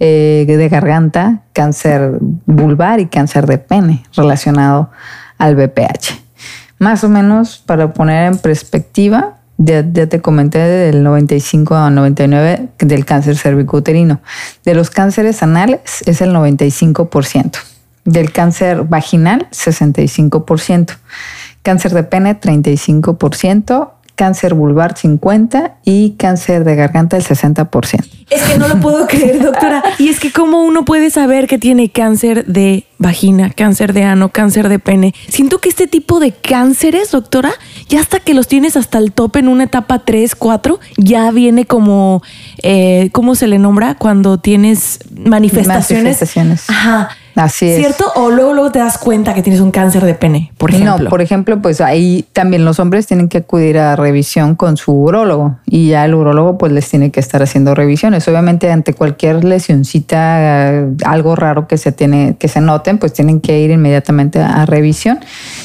eh, 0.00 0.44
de 0.46 0.68
garganta, 0.68 1.42
cáncer 1.52 2.18
vulvar 2.46 3.00
y 3.00 3.06
cáncer 3.06 3.46
de 3.46 3.58
pene 3.58 4.04
relacionado 4.14 4.90
al 5.38 5.54
BPH. 5.54 6.20
Más 6.78 7.02
o 7.04 7.08
menos, 7.08 7.58
para 7.58 7.92
poner 7.92 8.32
en 8.32 8.38
perspectiva, 8.38 9.34
Ya, 9.60 9.82
te 9.82 10.20
comenté 10.20 10.60
del 10.60 11.02
95 11.02 11.74
a 11.74 11.90
99 11.90 12.68
del 12.78 13.04
cáncer 13.04 13.36
cervicouterino. 13.36 14.20
De 14.64 14.74
los 14.74 14.88
cánceres 14.88 15.42
anales 15.42 15.80
es 16.06 16.20
el 16.20 16.32
95%. 16.32 17.58
Del 18.04 18.30
cáncer 18.30 18.84
vaginal, 18.84 19.48
65%. 19.50 20.96
Cáncer 21.64 21.92
de 21.92 22.04
pene, 22.04 22.40
35% 22.40 23.90
cáncer 24.18 24.54
vulvar 24.54 24.98
50 24.98 25.76
y 25.84 26.16
cáncer 26.18 26.64
de 26.64 26.74
garganta 26.74 27.16
el 27.16 27.22
60%. 27.22 28.04
Es 28.30 28.42
que 28.42 28.58
no 28.58 28.66
lo 28.66 28.80
puedo 28.80 29.06
creer, 29.06 29.40
doctora. 29.40 29.82
Y 29.98 30.08
es 30.08 30.18
que 30.18 30.32
cómo 30.32 30.64
uno 30.64 30.84
puede 30.84 31.10
saber 31.10 31.46
que 31.46 31.56
tiene 31.56 31.88
cáncer 31.90 32.44
de 32.46 32.84
vagina, 32.98 33.50
cáncer 33.50 33.92
de 33.92 34.02
ano, 34.02 34.30
cáncer 34.30 34.68
de 34.68 34.80
pene. 34.80 35.14
Siento 35.28 35.60
que 35.60 35.68
este 35.68 35.86
tipo 35.86 36.18
de 36.18 36.32
cánceres, 36.32 37.12
doctora, 37.12 37.52
ya 37.88 38.00
hasta 38.00 38.18
que 38.18 38.34
los 38.34 38.48
tienes 38.48 38.76
hasta 38.76 38.98
el 38.98 39.12
tope 39.12 39.38
en 39.38 39.46
una 39.46 39.64
etapa 39.64 40.00
3, 40.00 40.34
4, 40.34 40.80
ya 40.96 41.30
viene 41.30 41.64
como, 41.64 42.20
eh, 42.64 43.10
¿cómo 43.12 43.36
se 43.36 43.46
le 43.46 43.60
nombra? 43.60 43.94
Cuando 43.94 44.38
tienes 44.38 44.98
manifestaciones. 45.14 46.02
Manifestaciones. 46.02 46.68
Ajá 46.68 47.10
Así 47.38 47.68
es. 47.68 47.76
¿Cierto? 47.76 48.04
O 48.16 48.30
luego, 48.30 48.52
luego 48.52 48.72
te 48.72 48.80
das 48.80 48.98
cuenta 48.98 49.32
que 49.32 49.42
tienes 49.42 49.60
un 49.60 49.70
cáncer 49.70 50.04
de 50.04 50.14
pene, 50.14 50.52
por 50.58 50.70
ejemplo. 50.70 51.04
No, 51.04 51.08
por 51.08 51.22
ejemplo, 51.22 51.62
pues 51.62 51.80
ahí 51.80 52.24
también 52.32 52.64
los 52.64 52.80
hombres 52.80 53.06
tienen 53.06 53.28
que 53.28 53.38
acudir 53.38 53.78
a 53.78 53.94
revisión 53.94 54.56
con 54.56 54.76
su 54.76 54.92
urólogo 54.92 55.56
y 55.64 55.90
ya 55.90 56.04
el 56.04 56.14
urólogo 56.14 56.58
pues 56.58 56.72
les 56.72 56.88
tiene 56.88 57.12
que 57.12 57.20
estar 57.20 57.40
haciendo 57.40 57.76
revisiones. 57.76 58.26
Obviamente 58.26 58.72
ante 58.72 58.92
cualquier 58.92 59.44
lesioncita, 59.44 60.86
algo 61.04 61.36
raro 61.36 61.68
que 61.68 61.78
se 61.78 61.92
tiene, 61.92 62.36
que 62.40 62.48
se 62.48 62.60
noten, 62.60 62.98
pues 62.98 63.12
tienen 63.12 63.40
que 63.40 63.60
ir 63.60 63.70
inmediatamente 63.70 64.40
a 64.40 64.66
revisión. 64.66 65.20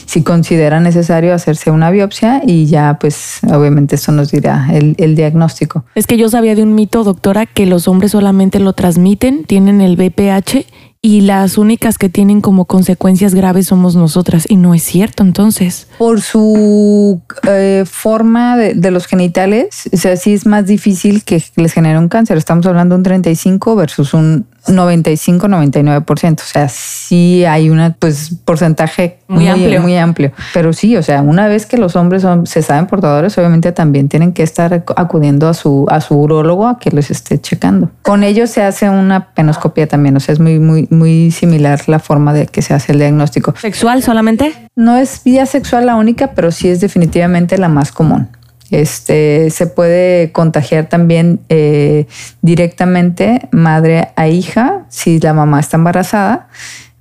Si 0.06 0.22
consideran 0.22 0.84
necesario 0.84 1.34
hacerse 1.34 1.72
una 1.72 1.89
biopsia 1.89 2.42
y 2.46 2.68
ya 2.68 2.98
pues 3.00 3.39
obviamente 3.51 3.96
eso 3.96 4.12
nos 4.12 4.30
dirá 4.30 4.68
el, 4.72 4.96
el 5.00 5.15
diagnóstico. 5.15 5.86
Es 5.96 6.06
que 6.06 6.18
yo 6.18 6.30
sabía 6.30 6.53
de 6.53 6.62
un 6.62 6.75
mito, 6.75 7.03
doctora, 7.03 7.48
que 7.48 7.65
los 7.65 7.88
hombres 7.88 8.12
solamente 8.12 8.60
lo 8.60 8.74
transmiten, 8.74 9.44
tienen 9.46 9.82
el 9.82 9.96
BPH 9.96 10.68
y 11.05 11.19
las 11.19 11.57
únicas 11.57 11.98
que 11.98 12.07
tienen 12.07 12.39
como 12.39 12.63
consecuencias 12.63 13.36
graves 13.36 13.67
somos 13.67 13.93
nosotras. 13.98 14.45
Y 14.48 14.55
no 14.55 14.74
es 14.74 14.83
cierto, 14.83 15.22
entonces. 15.22 15.88
Por 15.98 16.22
su 16.22 17.22
eh, 17.45 17.83
forma 17.86 18.55
de, 18.55 18.74
de, 18.74 18.89
los 18.89 19.05
genitales, 19.05 19.89
o 19.91 19.98
sea, 19.98 20.15
sí 20.15 20.33
es 20.33 20.45
más 20.45 20.65
difícil 20.65 21.25
que 21.25 21.43
les 21.57 21.74
genere 21.74 22.00
un 22.00 22.07
cáncer. 22.07 22.38
Estamos 22.38 22.65
hablando 22.65 22.95
de 22.95 23.00
un 23.00 23.03
35 23.03 23.75
versus 23.75 24.13
un 24.13 24.48
95-99%. 24.67 26.41
O 26.41 26.46
sea, 26.46 26.70
sí 26.70 27.46
hay 27.46 27.70
un 27.70 27.96
pues, 28.00 28.36
porcentaje 28.46 29.20
muy, 29.27 29.43
muy, 29.43 29.50
amplio. 29.50 29.82
muy, 29.82 29.98
amplio. 29.98 30.32
Pero 30.53 30.74
sí, 30.74 30.96
o 30.98 31.03
sea, 31.03 31.22
una 31.22 31.48
vez 31.48 31.65
que 31.65 31.77
los 31.77 31.96
hombres 31.96 32.22
son, 32.22 32.48
se 32.48 32.62
saben 32.62 32.88
portadores, 32.88 33.38
obviamente 33.38 33.72
también 33.72 34.10
tienen 34.10 34.34
que 34.34 34.43
estar 34.43 34.86
acudiendo 34.96 35.48
a 35.48 35.53
su, 35.53 35.86
a 35.89 36.01
su 36.01 36.15
urólogo 36.15 36.67
a 36.67 36.79
que 36.79 36.91
los 36.91 37.12
esté 37.12 37.39
checando. 37.39 37.89
Con 38.01 38.24
ellos 38.24 38.50
se 38.50 38.63
hace 38.63 38.89
una 38.89 39.34
penoscopia 39.34 39.88
también. 39.88 40.15
O 40.15 40.20
sea, 40.20 40.34
es 40.34 40.39
muy, 40.39 40.60
muy, 40.60 40.88
muy 40.89 41.32
similar 41.32 41.82
la 41.88 42.00
forma 42.00 42.34
de 42.34 42.48
que 42.48 42.62
se 42.62 42.74
hace 42.74 42.93
el 42.93 43.00
diagnóstico. 43.00 43.53
¿Sexual 43.60 44.03
solamente? 44.03 44.53
No 44.75 44.98
es 44.98 45.22
vía 45.24 45.46
sexual 45.46 45.86
la 45.86 45.96
única, 45.96 46.32
pero 46.34 46.51
sí 46.51 46.70
es 46.70 46.79
definitivamente 46.79 47.58
la 47.58 47.67
más 47.67 47.91
común. 47.91 48.29
Este, 48.74 49.51
se 49.51 49.68
puede 49.68 50.32
contagiar 50.32 50.89
también 50.89 51.42
eh, 51.50 52.08
directamente 52.42 53.48
madre 53.51 54.10
a 54.15 54.27
hija 54.27 54.86
si 54.89 55.20
la 55.20 55.32
mamá 55.32 55.60
está 55.60 55.77
embarazada 55.77 56.48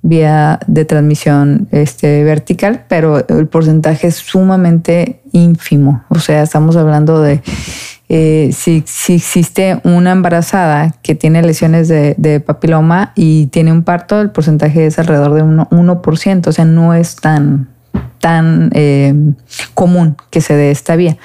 vía 0.03 0.59
de 0.67 0.85
transmisión 0.85 1.67
este, 1.71 2.23
vertical, 2.23 2.85
pero 2.87 3.27
el 3.27 3.47
porcentaje 3.47 4.05
es 4.05 4.17
sumamente 4.17 5.21
ínfimo. 5.31 6.03
O 6.09 6.19
sea, 6.19 6.43
estamos 6.43 6.75
hablando 6.75 7.21
de 7.21 7.41
eh, 8.07 8.51
si, 8.53 8.83
si, 8.85 9.15
existe 9.15 9.79
una 9.83 10.11
embarazada 10.11 10.93
que 11.01 11.15
tiene 11.15 11.41
lesiones 11.41 11.87
de, 11.87 12.13
de, 12.19 12.39
papiloma 12.39 13.13
y 13.15 13.47
tiene 13.47 13.71
un 13.71 13.81
parto, 13.81 14.21
el 14.21 14.29
porcentaje 14.29 14.85
es 14.85 14.99
alrededor 14.99 15.33
de 15.33 15.43
1%, 15.43 15.69
1% 15.69 16.47
o 16.47 16.51
sea, 16.51 16.65
no 16.65 16.93
es 16.93 17.15
tan, 17.15 17.69
tan 18.19 18.69
eh, 18.75 19.15
común 19.73 20.15
que 20.29 20.41
se 20.41 20.55
dé 20.55 20.69
esta 20.69 20.95
vía. 20.95 21.17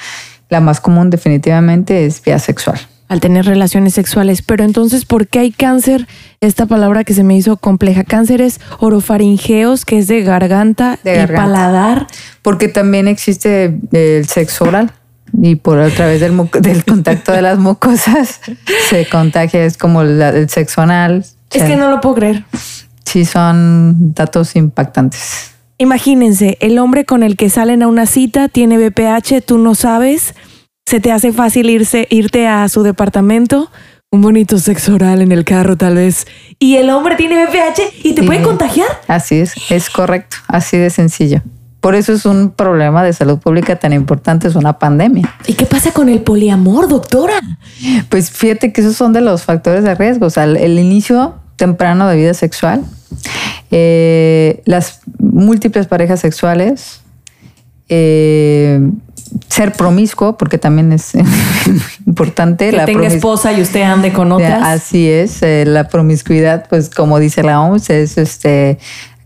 La 0.49 0.61
más 0.61 0.81
común 0.81 1.11
definitivamente 1.11 2.07
es 2.07 2.23
vía 2.23 2.39
sexual. 2.39 2.79
Al 3.09 3.21
tener 3.21 3.47
relaciones 3.47 3.95
sexuales. 3.95 4.43
Pero 4.43 4.65
entonces, 4.65 5.05
¿por 5.05 5.29
qué 5.29 5.39
hay 5.39 5.51
cáncer? 5.51 6.07
Esta 6.41 6.67
palabra 6.67 7.05
que 7.05 7.15
se 7.15 7.25
me 7.25 7.37
hizo 7.37 7.57
compleja. 7.57 8.05
Cánceres 8.05 8.61
orofaringeos, 8.79 9.85
que 9.85 9.99
es 9.99 10.09
de 10.09 10.23
garganta, 10.23 10.99
de 11.05 11.23
y 11.23 11.27
paladar. 11.27 12.07
Porque 12.43 12.69
también 12.69 13.09
existe 13.09 13.79
el 13.93 14.27
sexo 14.27 14.65
oral 14.65 14.93
y 15.43 15.57
por 15.57 15.79
a 15.79 15.91
través 15.91 16.21
del, 16.21 16.37
del 16.61 16.85
contacto 16.85 17.33
de 17.33 17.43
las 17.43 17.59
mucosas 17.59 18.41
se 18.89 19.09
contagia, 19.09 19.65
es 19.65 19.77
como 19.77 20.03
la, 20.03 20.31
el 20.31 20.49
sexo 20.49 20.83
anal. 20.83 21.25
Es 21.53 21.63
que 21.65 21.77
no 21.77 21.91
lo 21.91 22.01
puedo 22.01 22.17
creer. 22.17 22.45
Sí, 23.05 23.25
son 23.25 24.15
datos 24.15 24.55
impactantes. 24.57 25.53
Imagínense, 25.79 26.59
el 26.61 26.79
hombre 26.79 27.05
con 27.05 27.23
el 27.23 27.37
que 27.37 27.51
salen 27.51 27.83
a 27.83 27.87
una 27.89 28.07
cita 28.07 28.49
tiene 28.49 28.79
BPH, 28.79 29.43
tú 29.47 29.59
no 29.59 29.77
sabes, 29.77 30.35
se 30.87 30.99
te 31.01 31.13
hace 31.13 31.33
fácil 31.33 31.71
irse, 31.71 32.09
irte 32.11 32.49
a 32.49 32.69
su 32.69 32.83
departamento, 32.83 33.71
un 34.11 34.21
bonito 34.23 34.59
sexo 34.59 34.95
oral 34.95 35.23
en 35.23 35.31
el 35.31 35.45
carro 35.45 35.77
tal 35.77 35.95
vez, 35.95 36.27
y 36.59 36.77
el 36.77 36.91
hombre 36.91 37.15
tiene 37.15 37.45
BPH 37.47 37.81
y 38.03 38.15
te 38.15 38.23
Sí. 38.23 38.27
puede 38.27 38.43
contagiar. 38.43 38.89
Así 39.07 39.37
es, 39.37 39.53
es 39.71 39.89
correcto, 39.89 40.37
así 40.49 40.77
de 40.77 40.91
sencillo. 40.91 41.43
Por 41.81 41.95
eso 41.95 42.13
es 42.13 42.27
un 42.27 42.51
problema 42.51 43.05
de 43.05 43.13
salud 43.13 43.39
pública 43.39 43.77
tan 43.79 43.93
importante, 43.93 44.49
es 44.49 44.57
una 44.57 44.81
pandemia. 44.81 45.33
¿Y 45.47 45.55
qué 45.55 45.65
pasa 45.65 45.93
con 45.93 46.09
el 46.09 46.23
poliamor, 46.23 46.89
doctora? 46.89 47.41
Pues 48.09 48.33
fíjate 48.33 48.73
que 48.73 48.81
esos 48.81 48.97
son 48.97 49.13
de 49.13 49.21
los 49.21 49.45
factores 49.45 49.85
de 49.85 49.95
riesgo, 49.95 50.27
o 50.27 50.31
sea, 50.31 50.43
el, 50.43 50.57
el 50.57 50.77
inicio 50.81 51.37
temprano 51.55 52.09
de 52.09 52.17
vida 52.17 52.35
sexual, 52.35 52.83
eh, 53.71 54.63
las 54.65 55.01
múltiples 55.19 55.87
parejas 55.87 56.21
sexuales, 56.21 57.01
eh, 57.89 58.81
ser 59.49 59.73
promiscuo, 59.73 60.37
porque 60.39 60.59
también 60.59 60.93
es 60.93 61.13
importante. 62.07 62.71
Que 62.71 62.77
la 62.77 62.87
tenga 62.87 63.07
esposa 63.09 63.53
y 63.53 63.61
usted 63.61 63.83
ande 63.83 64.13
con 64.13 64.33
otras. 64.33 64.63
Así 64.63 65.09
es, 65.09 65.43
eh, 65.43 65.65
la 65.67 65.89
promiscuidad, 65.89 66.67
pues 66.69 66.89
como 66.91 67.19
dice 67.19 67.43
la 67.43 67.61
OMS, 67.61 67.91
es 67.91 68.19
este 68.19 68.79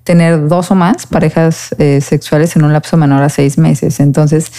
tener 0.04 0.48
dos 0.48 0.72
o 0.72 0.74
más 0.74 1.06
parejas 1.06 1.76
eh, 1.78 2.00
sexuales 2.00 2.56
en 2.56 2.64
un 2.64 2.72
lapso 2.72 2.96
menor 2.96 3.22
a 3.22 3.28
seis 3.28 3.56
meses. 3.56 4.00
Entonces, 4.00 4.50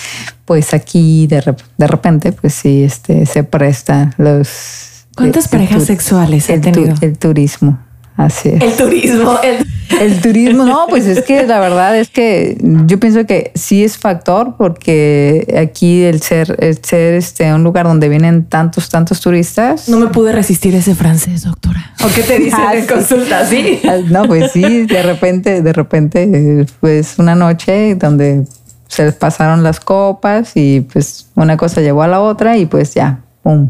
pues 0.45 0.73
aquí 0.73 1.27
de, 1.27 1.41
rep- 1.43 1.63
de 1.77 1.87
repente, 1.87 2.31
pues 2.31 2.53
sí, 2.53 2.83
este, 2.83 3.25
se 3.25 3.43
presta 3.43 4.13
los... 4.17 5.05
¿Cuántas 5.17 5.45
el 5.45 5.51
parejas 5.51 5.79
tu- 5.79 5.85
sexuales 5.87 6.49
ha 6.49 6.53
el, 6.53 6.61
tenido? 6.61 6.95
el 7.01 7.17
turismo, 7.17 7.77
así 8.17 8.49
es. 8.49 8.61
El 8.61 8.73
turismo. 8.75 9.39
el- 9.43 9.65
El 10.01 10.21
turismo, 10.21 10.65
no, 10.65 10.87
pues 10.89 11.05
es 11.05 11.23
que 11.23 11.45
la 11.45 11.59
verdad 11.59 11.95
es 11.97 12.09
que 12.09 12.57
yo 12.87 12.99
pienso 12.99 13.25
que 13.27 13.51
sí 13.53 13.83
es 13.83 13.97
factor 13.97 14.55
porque 14.57 15.45
aquí 15.61 16.01
el 16.03 16.19
ser, 16.21 16.55
el 16.59 16.83
ser 16.83 17.13
este, 17.13 17.53
un 17.53 17.63
lugar 17.63 17.85
donde 17.85 18.09
vienen 18.09 18.45
tantos, 18.45 18.89
tantos 18.89 19.21
turistas. 19.21 19.87
No 19.89 19.99
me 19.99 20.07
pude 20.07 20.31
resistir 20.31 20.73
ese 20.73 20.95
francés, 20.95 21.43
doctora. 21.43 21.93
¿O 22.03 22.07
qué 22.13 22.23
te 22.23 22.39
dicen 22.39 22.59
Ah, 22.59 22.73
en 22.73 22.81
sí. 22.81 22.87
consulta? 22.87 23.45
¿Sí? 23.45 23.81
No, 24.09 24.23
pues 24.25 24.51
sí, 24.51 24.85
de 24.87 25.03
repente, 25.03 25.61
de 25.61 25.73
repente, 25.73 26.65
pues 26.79 27.19
una 27.19 27.35
noche 27.35 27.93
donde 27.95 28.45
se 28.87 29.05
les 29.05 29.13
pasaron 29.13 29.61
las 29.61 29.79
copas 29.79 30.53
y 30.55 30.81
pues 30.81 31.27
una 31.35 31.55
cosa 31.55 31.81
llevó 31.81 32.01
a 32.01 32.07
la 32.07 32.19
otra 32.19 32.57
y 32.57 32.65
pues 32.65 32.95
ya, 32.95 33.19
pum. 33.43 33.69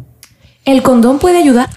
¿El 0.64 0.82
condón 0.84 1.20
puede 1.20 1.38
ayudar? 1.40 1.70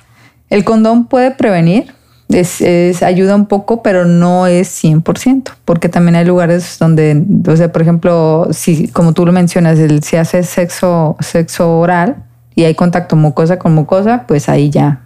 El 0.51 0.63
condón 0.63 1.07
puede 1.07 1.33
prevenir, 1.33 1.93
es, 2.29 2.61
es- 2.61 3.03
ayuda 3.03 3.35
un 3.35 3.47
poco, 3.47 3.83
pero 3.83 4.05
no 4.05 4.47
es 4.47 4.69
100%, 4.83 5.53
porque 5.65 5.89
también 5.89 6.17
hay 6.17 6.25
lugares 6.25 6.77
donde, 6.79 7.23
o 7.49 7.57
sea, 7.57 7.71
por 7.73 7.83
ejemplo, 7.83 8.49
si, 8.51 8.89
como 8.89 9.13
tú 9.13 9.25
lo 9.27 9.33
mencionas, 9.33 9.79
el, 9.79 10.03
si 10.03 10.17
hace 10.17 10.43
sexo, 10.43 11.17
sexo 11.21 11.79
oral 11.79 12.17
y 12.55 12.65
hay 12.65 12.75
contacto 12.75 13.17
mucosa 13.17 13.59
con 13.59 13.75
mucosa, 13.75 14.25
pues 14.27 14.49
ahí 14.49 14.71
ya 14.71 15.03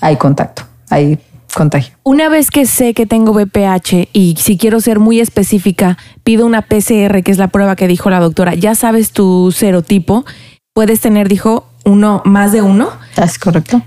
hay 0.00 0.16
contacto, 0.16 0.62
hay 0.88 1.18
contagio. 1.54 1.94
Una 2.04 2.28
vez 2.28 2.50
que 2.50 2.64
sé 2.66 2.94
que 2.94 3.06
tengo 3.06 3.32
BPH 3.32 4.08
y 4.12 4.36
si 4.38 4.56
quiero 4.56 4.80
ser 4.80 5.00
muy 5.00 5.18
específica, 5.20 5.98
pido 6.22 6.46
una 6.46 6.62
PCR, 6.62 7.22
que 7.24 7.32
es 7.32 7.38
la 7.38 7.48
prueba 7.48 7.74
que 7.74 7.88
dijo 7.88 8.08
la 8.10 8.20
doctora. 8.20 8.54
Ya 8.54 8.74
sabes 8.76 9.10
tu 9.10 9.50
serotipo. 9.50 10.24
Puedes 10.72 11.00
tener, 11.00 11.28
dijo, 11.28 11.66
uno, 11.84 12.22
más 12.24 12.52
de 12.52 12.62
uno. 12.62 12.90
¿Es 13.20 13.38
correcto? 13.38 13.82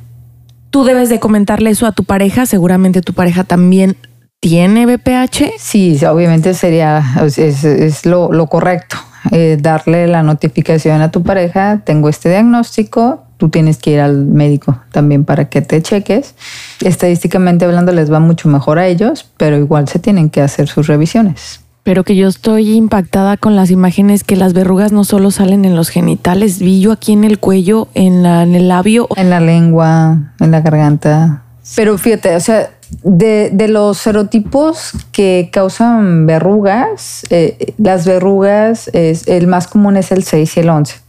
Tú 0.74 0.84
debes 0.84 1.08
de 1.08 1.20
comentarle 1.20 1.70
eso 1.70 1.86
a 1.86 1.92
tu 1.92 2.03
pareja. 2.03 2.48
Seguramente 2.48 3.01
tu 3.01 3.13
pareja 3.13 3.44
también 3.44 3.96
tiene 4.39 4.88
BPH. 4.88 5.53
Sí, 5.60 6.03
obviamente 6.03 6.56
sería, 6.56 7.03
es, 7.27 8.08
lo 8.08 8.48
correcto, 8.48 8.98
eh, 9.30 9.60
darle 9.62 10.08
la 10.08 10.24
notificación 10.24 11.03
a 11.03 11.12
tu 11.12 11.22
pareja, 11.22 11.82
tengo 11.86 12.10
este 12.10 12.30
diagnóstico, 12.30 13.24
tú 13.38 13.50
tienes 13.50 13.77
que 13.77 13.92
ir 13.92 14.00
al 14.00 14.25
médico 14.25 14.82
también 14.92 15.25
para 15.25 15.48
que 15.48 15.62
te 15.62 15.80
cheques. 15.80 16.34
Estadísticamente 16.82 17.65
hablando 17.65 17.92
les 17.92 18.12
va 18.12 18.20
mucho 18.20 18.50
mejor 18.50 18.80
a 18.80 18.88
ellos, 18.88 19.30
pero 19.38 19.58
igual 19.58 19.88
se 19.88 20.00
tienen 20.00 20.32
que 20.32 20.42
hacer 20.42 20.68
sus 20.68 20.88
revisiones. 20.88 21.62
Pero 21.84 22.06
que 22.06 22.16
yo 22.16 22.30
estoy 22.30 22.74
impactada 22.74 23.36
con 23.36 23.56
las 23.56 23.70
imágenes 23.70 24.24
que 24.24 24.38
las 24.38 24.54
verrugas 24.54 24.92
no 24.92 25.04
solo 25.04 25.32
salen 25.32 25.66
en 25.66 25.75
los 25.75 25.90
genitales, 25.90 26.60
vi 26.60 26.80
yo 26.80 26.94
aquí 26.94 27.12
en 27.12 27.25
el 27.25 27.40
cuello, 27.40 27.90
en, 27.94 28.24
la, 28.24 28.44
el 28.44 28.70
labio. 28.70 29.10
En 29.18 29.30
la 29.30 29.42
lengua, 29.42 30.34
en 30.40 30.52
la 30.52 30.62
garganta. 30.62 31.44
Pero 31.75 31.98
fíjate, 31.98 32.36
o 32.36 32.40
sea, 32.40 32.70
de, 33.04 33.50
de 33.52 33.68
los 33.68 33.98
serotipos 33.98 34.92
que 35.12 35.50
causan 35.52 36.25
verrugas, 36.25 37.24
eh, 37.30 37.74
las 37.78 38.06
verrugas, 38.06 38.90
es, 38.94 39.28
el 39.28 39.48
más 39.48 39.68
común 39.68 39.98
es 39.98 40.12
el 40.12 40.24
6 40.24 40.58
y 40.58 40.60
el 40.62 40.70
11. 40.70 41.02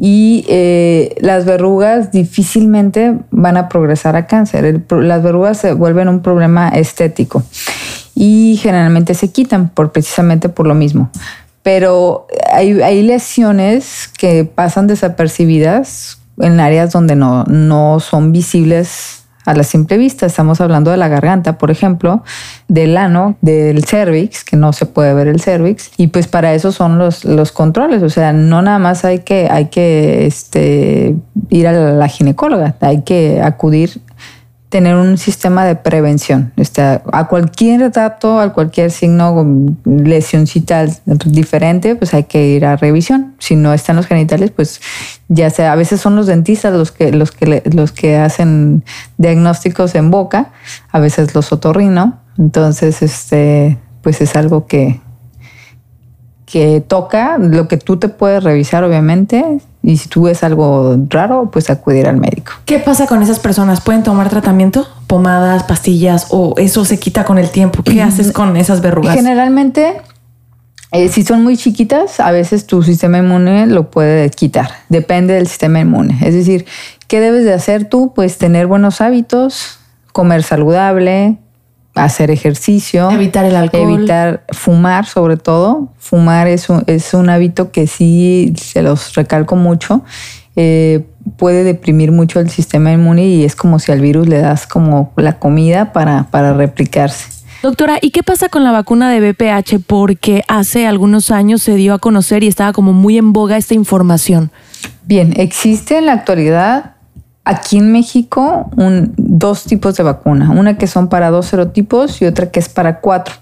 Y 0.00 0.44
eh, 0.48 1.14
las 1.20 1.44
verrugas 1.44 2.10
difícilmente 2.10 3.18
van 3.30 3.56
a 3.56 3.68
progresar 3.68 4.16
a 4.16 4.26
cáncer. 4.26 4.82
Las 4.90 5.22
verrugas 5.22 5.58
se 5.58 5.72
vuelven 5.72 6.08
un 6.08 6.20
problema 6.20 6.68
estético 6.70 7.44
y 8.14 8.58
generalmente 8.60 9.14
se 9.14 9.30
quitan 9.30 9.68
por, 9.68 9.92
precisamente 9.92 10.48
por 10.48 10.66
lo 10.66 10.74
mismo. 10.74 11.10
Pero 11.62 12.26
hay, 12.52 12.80
hay 12.82 13.02
lesiones 13.02 14.10
que 14.18 14.44
pasan 14.44 14.86
desapercibidas 14.86 16.18
en 16.38 16.60
áreas 16.60 16.92
donde 16.92 17.16
no, 17.16 17.44
no 17.44 18.00
son 18.00 18.32
visibles 18.32 19.23
a 19.44 19.54
la 19.54 19.62
simple 19.62 19.96
vista. 19.96 20.26
Estamos 20.26 20.60
hablando 20.60 20.90
de 20.90 20.96
la 20.96 21.08
garganta, 21.08 21.58
por 21.58 21.70
ejemplo, 21.70 22.22
del 22.68 22.96
ano, 22.96 23.36
del 23.40 23.84
cervix, 23.84 24.44
que 24.44 24.56
no 24.56 24.72
se 24.72 24.86
puede 24.86 25.14
ver 25.14 25.28
el 25.28 25.40
cervix, 25.40 25.90
y 25.96 26.08
pues 26.08 26.26
para 26.26 26.54
eso 26.54 26.72
son 26.72 26.98
los, 26.98 27.24
los 27.24 27.52
controles. 27.52 28.02
O 28.02 28.10
sea, 28.10 28.32
no 28.32 28.62
nada 28.62 28.78
más 28.78 29.04
hay 29.04 29.20
que, 29.20 29.48
hay 29.50 29.66
que 29.66 30.26
este, 30.26 31.16
ir 31.50 31.68
a 31.68 31.72
la 31.72 32.08
ginecóloga, 32.08 32.76
hay 32.80 33.02
que 33.02 33.40
acudir 33.42 34.00
tener 34.74 34.96
un 34.96 35.18
sistema 35.18 35.64
de 35.64 35.76
prevención. 35.76 36.52
Este, 36.56 36.82
a 36.82 37.28
cualquier 37.28 37.92
dato, 37.92 38.40
a 38.40 38.52
cualquier 38.52 38.90
signo, 38.90 39.46
lesioncita 39.84 40.86
diferente, 41.26 41.94
pues 41.94 42.12
hay 42.12 42.24
que 42.24 42.48
ir 42.48 42.66
a 42.66 42.74
revisión. 42.74 43.36
Si 43.38 43.54
no 43.54 43.72
están 43.72 43.94
los 43.94 44.06
genitales, 44.06 44.50
pues 44.50 44.80
ya 45.28 45.48
sea, 45.50 45.70
a 45.70 45.76
veces 45.76 46.00
son 46.00 46.16
los 46.16 46.26
dentistas 46.26 46.72
los 46.72 46.90
que, 46.90 47.12
los 47.12 47.30
que, 47.30 47.62
los 47.72 47.92
que 47.92 48.16
hacen 48.16 48.82
diagnósticos 49.16 49.94
en 49.94 50.10
boca, 50.10 50.50
a 50.90 50.98
veces 50.98 51.36
los 51.36 51.52
otorrino. 51.52 52.18
Entonces, 52.36 53.00
este, 53.00 53.78
pues 54.02 54.20
es 54.20 54.34
algo 54.34 54.66
que, 54.66 55.00
que 56.46 56.80
toca, 56.80 57.38
lo 57.38 57.68
que 57.68 57.76
tú 57.76 57.98
te 57.98 58.08
puedes 58.08 58.42
revisar, 58.42 58.82
obviamente, 58.82 59.60
y 59.84 59.98
si 59.98 60.08
tú 60.08 60.22
ves 60.22 60.42
algo 60.42 60.96
raro, 61.10 61.50
pues 61.52 61.68
acudir 61.68 62.08
al 62.08 62.16
médico. 62.16 62.52
¿Qué 62.64 62.78
pasa 62.78 63.06
con 63.06 63.22
esas 63.22 63.38
personas? 63.38 63.82
¿Pueden 63.82 64.02
tomar 64.02 64.30
tratamiento? 64.30 64.88
¿Pomadas, 65.06 65.64
pastillas 65.64 66.28
o 66.30 66.54
eso 66.56 66.86
se 66.86 66.98
quita 66.98 67.24
con 67.24 67.36
el 67.36 67.50
tiempo? 67.50 67.82
¿Qué 67.82 68.02
haces 68.02 68.32
con 68.32 68.56
esas 68.56 68.80
verrugas? 68.80 69.14
Generalmente, 69.14 70.00
eh, 70.90 71.08
si 71.10 71.22
son 71.22 71.42
muy 71.42 71.58
chiquitas, 71.58 72.18
a 72.18 72.30
veces 72.32 72.66
tu 72.66 72.82
sistema 72.82 73.18
inmune 73.18 73.66
lo 73.66 73.90
puede 73.90 74.30
quitar. 74.30 74.70
Depende 74.88 75.34
del 75.34 75.46
sistema 75.48 75.80
inmune. 75.80 76.18
Es 76.22 76.32
decir, 76.32 76.64
¿qué 77.06 77.20
debes 77.20 77.44
de 77.44 77.52
hacer 77.52 77.86
tú? 77.86 78.12
Pues 78.14 78.38
tener 78.38 78.66
buenos 78.66 79.02
hábitos, 79.02 79.80
comer 80.12 80.42
saludable, 80.42 81.36
hacer 81.94 82.30
ejercicio. 82.30 83.10
Evitar 83.10 83.44
el 83.44 83.56
alcohol. 83.56 83.94
Evitar 83.94 84.44
fumar, 84.50 85.06
sobre 85.06 85.36
todo. 85.36 85.88
Fumar 85.98 86.48
es 86.48 86.68
un, 86.68 86.84
es 86.86 87.14
un 87.14 87.30
hábito 87.30 87.70
que 87.70 87.86
sí 87.86 88.54
se 88.56 88.82
los 88.82 89.14
recalco 89.14 89.56
mucho. 89.56 90.02
Eh, 90.56 91.04
puede 91.36 91.64
deprimir 91.64 92.12
mucho 92.12 92.40
el 92.40 92.50
sistema 92.50 92.92
inmune 92.92 93.26
y 93.26 93.44
es 93.44 93.56
como 93.56 93.78
si 93.78 93.92
al 93.92 94.00
virus 94.00 94.28
le 94.28 94.38
das 94.38 94.66
como 94.66 95.12
la 95.16 95.38
comida 95.38 95.92
para, 95.92 96.24
para 96.30 96.52
replicarse. 96.54 97.34
Doctora, 97.62 97.96
¿y 98.02 98.10
qué 98.10 98.22
pasa 98.22 98.50
con 98.50 98.62
la 98.62 98.72
vacuna 98.72 99.10
de 99.10 99.32
BPH? 99.32 99.82
Porque 99.86 100.44
hace 100.48 100.86
algunos 100.86 101.30
años 101.30 101.62
se 101.62 101.76
dio 101.76 101.94
a 101.94 101.98
conocer 101.98 102.44
y 102.44 102.46
estaba 102.46 102.74
como 102.74 102.92
muy 102.92 103.16
en 103.16 103.32
boga 103.32 103.56
esta 103.56 103.72
información. 103.72 104.50
Bien, 105.04 105.32
existe 105.36 105.96
en 105.96 106.06
la 106.06 106.12
actualidad 106.12 106.93
aquí 107.44 107.78
en 107.78 107.92
México 107.92 108.70
un, 108.76 109.12
dos 109.16 109.64
tipos 109.64 109.96
de 109.96 110.02
vacuna, 110.02 110.50
una 110.50 110.78
que 110.78 110.86
son 110.86 111.08
para 111.08 111.30
dos 111.30 111.46
serotipos 111.46 112.20
y 112.22 112.26
otra 112.26 112.50
que 112.50 112.60
es 112.60 112.68
para 112.68 113.00
cuatro. 113.00 113.34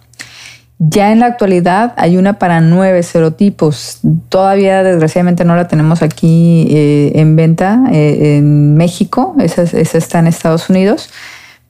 Ya 0.78 1.12
en 1.12 1.20
la 1.20 1.26
actualidad 1.26 1.94
hay 1.96 2.16
una 2.16 2.40
para 2.40 2.60
nueve 2.60 3.04
serotipos. 3.04 4.00
Todavía 4.28 4.82
desgraciadamente 4.82 5.44
no 5.44 5.54
la 5.54 5.68
tenemos 5.68 6.02
aquí 6.02 6.66
eh, 6.70 7.12
en 7.14 7.36
venta 7.36 7.84
eh, 7.92 8.38
en 8.38 8.76
México, 8.76 9.36
esa, 9.38 9.62
esa 9.62 9.98
está 9.98 10.18
en 10.18 10.26
Estados 10.26 10.68
Unidos 10.68 11.10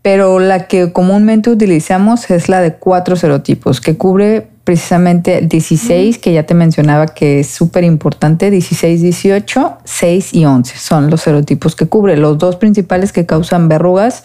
pero 0.02 0.40
la 0.40 0.66
que 0.66 0.92
comúnmente 0.92 1.48
utilizamos 1.48 2.28
es 2.30 2.48
la 2.48 2.61
de 2.61 2.74
cuatro 2.74 3.14
serotipos, 3.14 3.80
que 3.80 3.96
cubre 3.96 4.48
precisamente 4.64 5.40
16, 5.40 6.18
que 6.18 6.33
ya 6.33 6.44
te 6.44 6.55
mencionaba 6.55 7.07
que 7.07 7.40
es 7.40 7.48
súper 7.48 7.85
importante, 7.85 8.51
16, 8.51 9.03
18, 9.03 9.79
6 9.85 10.35
y 10.35 10.44
11 10.44 10.77
son 10.79 11.11
los 11.11 11.22
serotipos 11.22 11.75
que 11.75 11.87
cubre, 11.87 12.16
los 12.16 12.38
dos 12.38 12.57
principales 12.57 13.12
que 13.12 13.27
causan 13.27 13.68
verrugas 13.68 14.22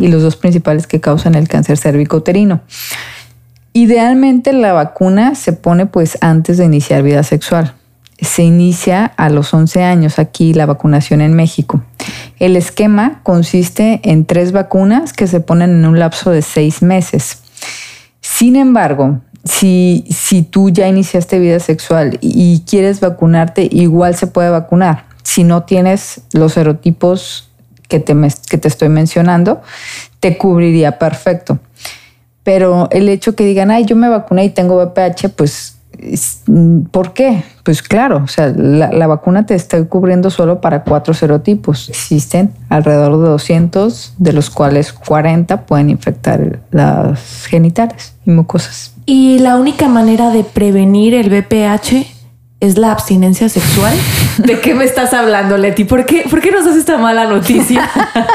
y 0.00 0.08
los 0.08 0.22
dos 0.22 0.36
principales 0.36 0.86
que 0.86 1.00
causan 1.00 1.34
el 1.34 1.48
cáncer 1.48 1.78
cervicouterino. 1.78 2.62
Idealmente 3.72 4.52
la 4.52 4.72
vacuna 4.72 5.34
se 5.34 5.52
pone 5.52 5.86
pues 5.86 6.18
antes 6.20 6.58
de 6.58 6.64
iniciar 6.64 7.02
vida 7.02 7.22
sexual 7.22 7.74
se 8.20 8.42
inicia 8.42 9.06
a 9.16 9.28
los 9.28 9.52
11 9.52 9.82
años 9.82 10.18
aquí 10.18 10.54
la 10.54 10.66
vacunación 10.66 11.20
en 11.20 11.34
México. 11.34 11.82
El 12.38 12.56
esquema 12.56 13.20
consiste 13.22 14.00
en 14.04 14.24
tres 14.24 14.52
vacunas 14.52 15.12
que 15.12 15.26
se 15.26 15.40
ponen 15.40 15.70
en 15.70 15.84
un 15.84 15.98
lapso 15.98 16.30
de 16.30 16.42
seis 16.42 16.82
meses. 16.82 17.43
Sin 18.44 18.56
embargo, 18.56 19.22
si, 19.42 20.04
si 20.10 20.42
tú 20.42 20.68
ya 20.68 20.86
iniciaste 20.86 21.38
vida 21.38 21.60
sexual 21.60 22.18
y 22.20 22.62
quieres 22.68 23.00
vacunarte, 23.00 23.66
igual 23.72 24.16
se 24.16 24.26
puede 24.26 24.50
vacunar. 24.50 25.06
Si 25.22 25.44
no 25.44 25.62
tienes 25.62 26.20
los 26.34 26.52
serotipos 26.52 27.48
que 27.88 28.00
te, 28.00 28.14
que 28.50 28.58
te 28.58 28.68
estoy 28.68 28.90
mencionando, 28.90 29.62
te 30.20 30.36
cubriría 30.36 30.98
perfecto. 30.98 31.58
Pero 32.42 32.90
el 32.90 33.08
hecho 33.08 33.34
que 33.34 33.46
digan, 33.46 33.70
ay, 33.70 33.86
yo 33.86 33.96
me 33.96 34.10
vacuné 34.10 34.44
y 34.44 34.50
tengo 34.50 34.76
VPH, 34.76 35.30
pues 35.34 35.74
¿Por 36.90 37.12
qué? 37.12 37.44
Pues 37.64 37.82
claro, 37.82 38.20
o 38.22 38.28
sea, 38.28 38.52
la, 38.54 39.06
vacuna 39.06 39.46
te 39.46 39.54
está 39.54 39.82
cubriendo 39.86 40.28
solo 40.28 40.60
para 40.60 40.84
cuatro 40.84 41.14
serotipos. 41.14 41.88
Existen 41.88 42.52
alrededor 42.68 43.18
de 43.18 43.30
200, 43.30 44.14
de 44.18 44.32
los 44.34 44.50
cuales 44.50 44.92
40 44.92 45.64
pueden 45.64 45.88
infectar 45.88 46.60
las 46.70 47.46
genitales 47.46 48.16
y 48.26 48.32
mucosas. 48.32 48.92
¿Y 49.06 49.38
la 49.38 49.56
única 49.56 49.88
manera 49.88 50.28
de 50.28 50.44
prevenir 50.44 51.14
el 51.14 51.30
VPH 51.30 52.13
es 52.64 52.78
la 52.78 52.92
abstinencia 52.92 53.48
sexual? 53.48 53.94
¿De 54.38 54.60
qué 54.60 54.74
me 54.74 54.84
estás 54.84 55.12
hablando, 55.12 55.56
Leti? 55.56 55.84
¿Por 55.84 56.06
qué, 56.06 56.24
¿Por 56.28 56.40
qué 56.40 56.50
nos 56.50 56.62
haces 56.62 56.78
esta 56.78 56.98
mala 56.98 57.26
noticia? 57.26 57.88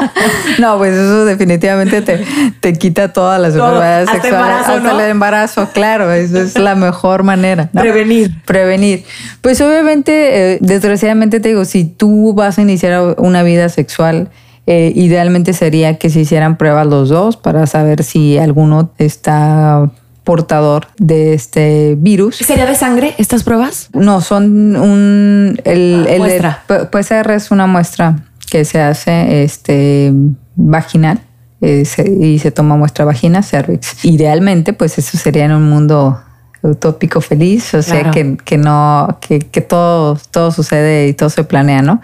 no, 0.58 0.78
pues 0.78 0.94
eso 0.94 1.24
definitivamente 1.24 2.02
te, 2.02 2.24
te 2.60 2.72
quita 2.74 3.12
todas 3.12 3.40
las 3.40 3.54
enfermedades 3.54 4.10
sexuales. 4.10 4.32
Embarazo, 4.32 4.72
hasta 4.72 5.04
el 5.04 5.10
embarazo, 5.10 5.68
claro, 5.72 6.12
eso 6.12 6.40
es 6.40 6.58
la 6.58 6.74
mejor 6.74 7.22
manera. 7.22 7.70
Prevenir. 7.72 8.30
Prevenir. 8.44 9.04
Pues 9.40 9.60
obviamente, 9.60 10.54
eh, 10.54 10.58
desgraciadamente 10.60 11.40
te 11.40 11.48
digo, 11.48 11.64
si 11.64 11.84
tú 11.84 12.32
vas 12.34 12.58
a 12.58 12.62
iniciar 12.62 13.16
una 13.18 13.42
vida 13.42 13.68
sexual, 13.68 14.30
eh, 14.66 14.92
idealmente 14.94 15.52
sería 15.52 15.98
que 15.98 16.10
se 16.10 16.20
hicieran 16.20 16.56
pruebas 16.56 16.86
los 16.86 17.08
dos 17.08 17.36
para 17.36 17.66
saber 17.66 18.04
si 18.04 18.38
alguno 18.38 18.92
está 18.98 19.90
portador 20.24 20.88
de 20.98 21.34
este 21.34 21.96
virus. 21.98 22.36
¿Sería 22.36 22.66
de 22.66 22.74
sangre 22.74 23.14
estas 23.18 23.42
pruebas? 23.42 23.88
No, 23.92 24.20
son 24.20 24.76
un... 24.76 25.60
El, 25.64 26.06
ah, 26.08 26.18
muestra. 26.18 26.64
PCR 26.90 27.32
es 27.32 27.50
una 27.50 27.66
muestra 27.66 28.16
que 28.50 28.64
se 28.64 28.80
hace 28.80 29.42
este, 29.42 30.12
vaginal 30.56 31.20
eh, 31.60 31.84
y 32.20 32.38
se 32.38 32.50
toma 32.50 32.76
muestra 32.76 33.04
vagina, 33.04 33.42
cervix. 33.42 34.04
Idealmente, 34.04 34.72
pues 34.72 34.98
eso 34.98 35.16
sería 35.18 35.44
en 35.44 35.52
un 35.52 35.68
mundo 35.68 36.20
utópico 36.62 37.20
feliz, 37.20 37.72
o 37.74 37.82
sea, 37.82 38.10
que, 38.10 38.36
que, 38.44 38.58
no, 38.58 39.18
que, 39.20 39.38
que, 39.38 39.60
todo, 39.62 40.18
todo 40.30 40.52
sucede 40.52 41.08
y 41.08 41.14
todo 41.14 41.30
se 41.30 41.44
planea, 41.44 41.80
¿no? 41.80 42.02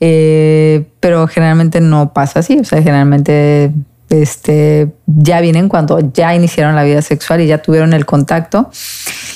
Eh, 0.00 0.86
pero 1.00 1.26
generalmente 1.28 1.80
no 1.80 2.12
pasa 2.12 2.40
así, 2.40 2.58
o 2.58 2.64
sea, 2.64 2.82
generalmente 2.82 3.72
este, 4.10 4.92
ya 5.06 5.40
vienen 5.40 5.68
cuando 5.68 6.12
ya 6.12 6.34
iniciaron 6.34 6.74
la 6.74 6.84
vida 6.84 7.02
sexual 7.02 7.40
y 7.40 7.46
ya 7.46 7.58
tuvieron 7.58 7.92
el 7.92 8.06
contacto. 8.06 8.70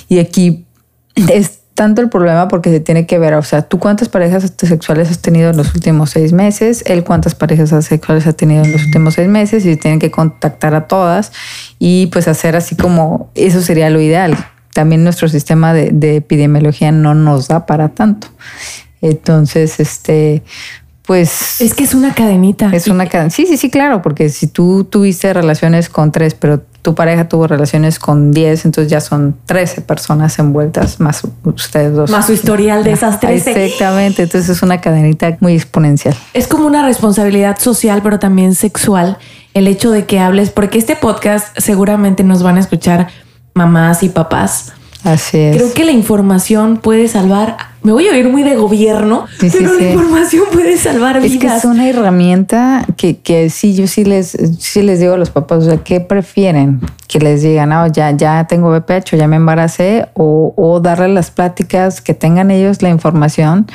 Y 0.08 0.18
aquí 0.18 0.66
es 1.14 1.60
tanto 1.74 2.02
el 2.02 2.10
problema 2.10 2.48
porque 2.48 2.70
se 2.70 2.80
tiene 2.80 3.06
que 3.06 3.18
ver, 3.18 3.32
o 3.34 3.42
sea, 3.42 3.62
tú 3.62 3.78
cuántas 3.78 4.10
parejas 4.10 4.52
sexuales 4.58 5.10
has 5.10 5.20
tenido 5.20 5.50
en 5.50 5.56
los 5.56 5.74
últimos 5.74 6.10
seis 6.10 6.32
meses, 6.32 6.84
él 6.86 7.04
cuántas 7.04 7.34
parejas 7.34 7.70
sexuales 7.84 8.26
ha 8.26 8.34
tenido 8.34 8.64
en 8.64 8.72
los 8.72 8.84
últimos 8.84 9.14
seis 9.14 9.28
meses 9.28 9.64
y 9.64 9.76
tienen 9.76 9.98
que 9.98 10.10
contactar 10.10 10.74
a 10.74 10.86
todas 10.86 11.32
y 11.78 12.08
pues 12.08 12.28
hacer 12.28 12.54
así 12.54 12.76
como, 12.76 13.30
eso 13.34 13.62
sería 13.62 13.88
lo 13.88 14.00
ideal. 14.00 14.36
También 14.74 15.04
nuestro 15.04 15.28
sistema 15.28 15.72
de, 15.72 15.90
de 15.90 16.16
epidemiología 16.16 16.92
no 16.92 17.14
nos 17.14 17.48
da 17.48 17.64
para 17.64 17.88
tanto. 17.88 18.28
Entonces, 19.02 19.80
este, 19.80 20.42
pues... 21.10 21.60
Es 21.60 21.74
que 21.74 21.82
es 21.82 21.92
una 21.92 22.14
cadenita. 22.14 22.70
Es 22.72 22.86
una 22.86 23.08
cadena. 23.08 23.30
Sí, 23.30 23.44
sí, 23.44 23.56
sí, 23.56 23.68
claro, 23.68 24.00
porque 24.00 24.28
si 24.28 24.46
tú 24.46 24.84
tuviste 24.84 25.32
relaciones 25.32 25.88
con 25.88 26.12
tres, 26.12 26.34
pero 26.34 26.60
tu 26.82 26.94
pareja 26.94 27.26
tuvo 27.26 27.48
relaciones 27.48 27.98
con 27.98 28.30
10, 28.30 28.66
entonces 28.66 28.88
ya 28.88 29.00
son 29.00 29.34
13 29.46 29.80
personas 29.80 30.38
envueltas, 30.38 31.00
más 31.00 31.22
ustedes 31.42 31.94
dos. 31.94 32.10
Más 32.12 32.26
su 32.26 32.32
historial 32.32 32.84
de 32.84 32.92
esas 32.92 33.18
13. 33.18 33.64
Exactamente, 33.64 34.22
entonces 34.22 34.48
es 34.50 34.62
una 34.62 34.80
cadenita 34.80 35.36
muy 35.40 35.54
exponencial. 35.54 36.14
Es 36.32 36.46
como 36.46 36.68
una 36.68 36.86
responsabilidad 36.86 37.58
social, 37.58 38.02
pero 38.04 38.20
también 38.20 38.54
sexual, 38.54 39.18
el 39.52 39.66
hecho 39.66 39.90
de 39.90 40.06
que 40.06 40.20
hables, 40.20 40.50
porque 40.50 40.78
este 40.78 40.94
podcast 40.94 41.58
seguramente 41.58 42.22
nos 42.22 42.44
van 42.44 42.56
a 42.56 42.60
escuchar 42.60 43.08
mamás 43.52 44.04
y 44.04 44.10
papás 44.10 44.74
Así 45.04 45.38
es. 45.38 45.56
Creo 45.56 45.72
que 45.72 45.84
la 45.84 45.92
información 45.92 46.76
puede 46.76 47.08
salvar. 47.08 47.56
Me 47.82 47.92
voy 47.92 48.08
a 48.08 48.12
oír 48.12 48.28
muy 48.28 48.42
de 48.42 48.56
gobierno, 48.56 49.24
pero 49.40 49.74
la 49.74 49.90
información 49.90 50.44
puede 50.52 50.76
salvar 50.76 51.20
vidas. 51.20 51.32
Es 51.32 51.38
que 51.38 51.46
es 51.46 51.64
una 51.64 51.88
herramienta 51.88 52.84
que, 52.96 53.18
que 53.18 53.48
sí, 53.48 53.74
yo 53.74 53.86
sí 53.86 54.04
les, 54.04 54.36
sí 54.58 54.82
les 54.82 55.00
digo 55.00 55.14
a 55.14 55.16
los 55.16 55.30
papás, 55.30 55.64
o 55.64 55.66
sea, 55.66 55.78
¿qué 55.78 56.00
prefieren? 56.00 56.80
Que 57.08 57.18
les 57.18 57.42
digan, 57.42 57.70
no, 57.70 57.86
ya, 57.86 58.10
ya 58.10 58.46
tengo 58.46 58.70
BPH, 58.70 59.16
ya 59.16 59.26
me 59.26 59.36
embaracé, 59.36 60.08
o, 60.12 60.52
o 60.56 60.80
darle 60.80 61.08
las 61.08 61.30
pláticas, 61.30 62.02
que 62.02 62.12
tengan 62.12 62.50
ellos 62.50 62.82
la 62.82 62.90
información 62.90 63.66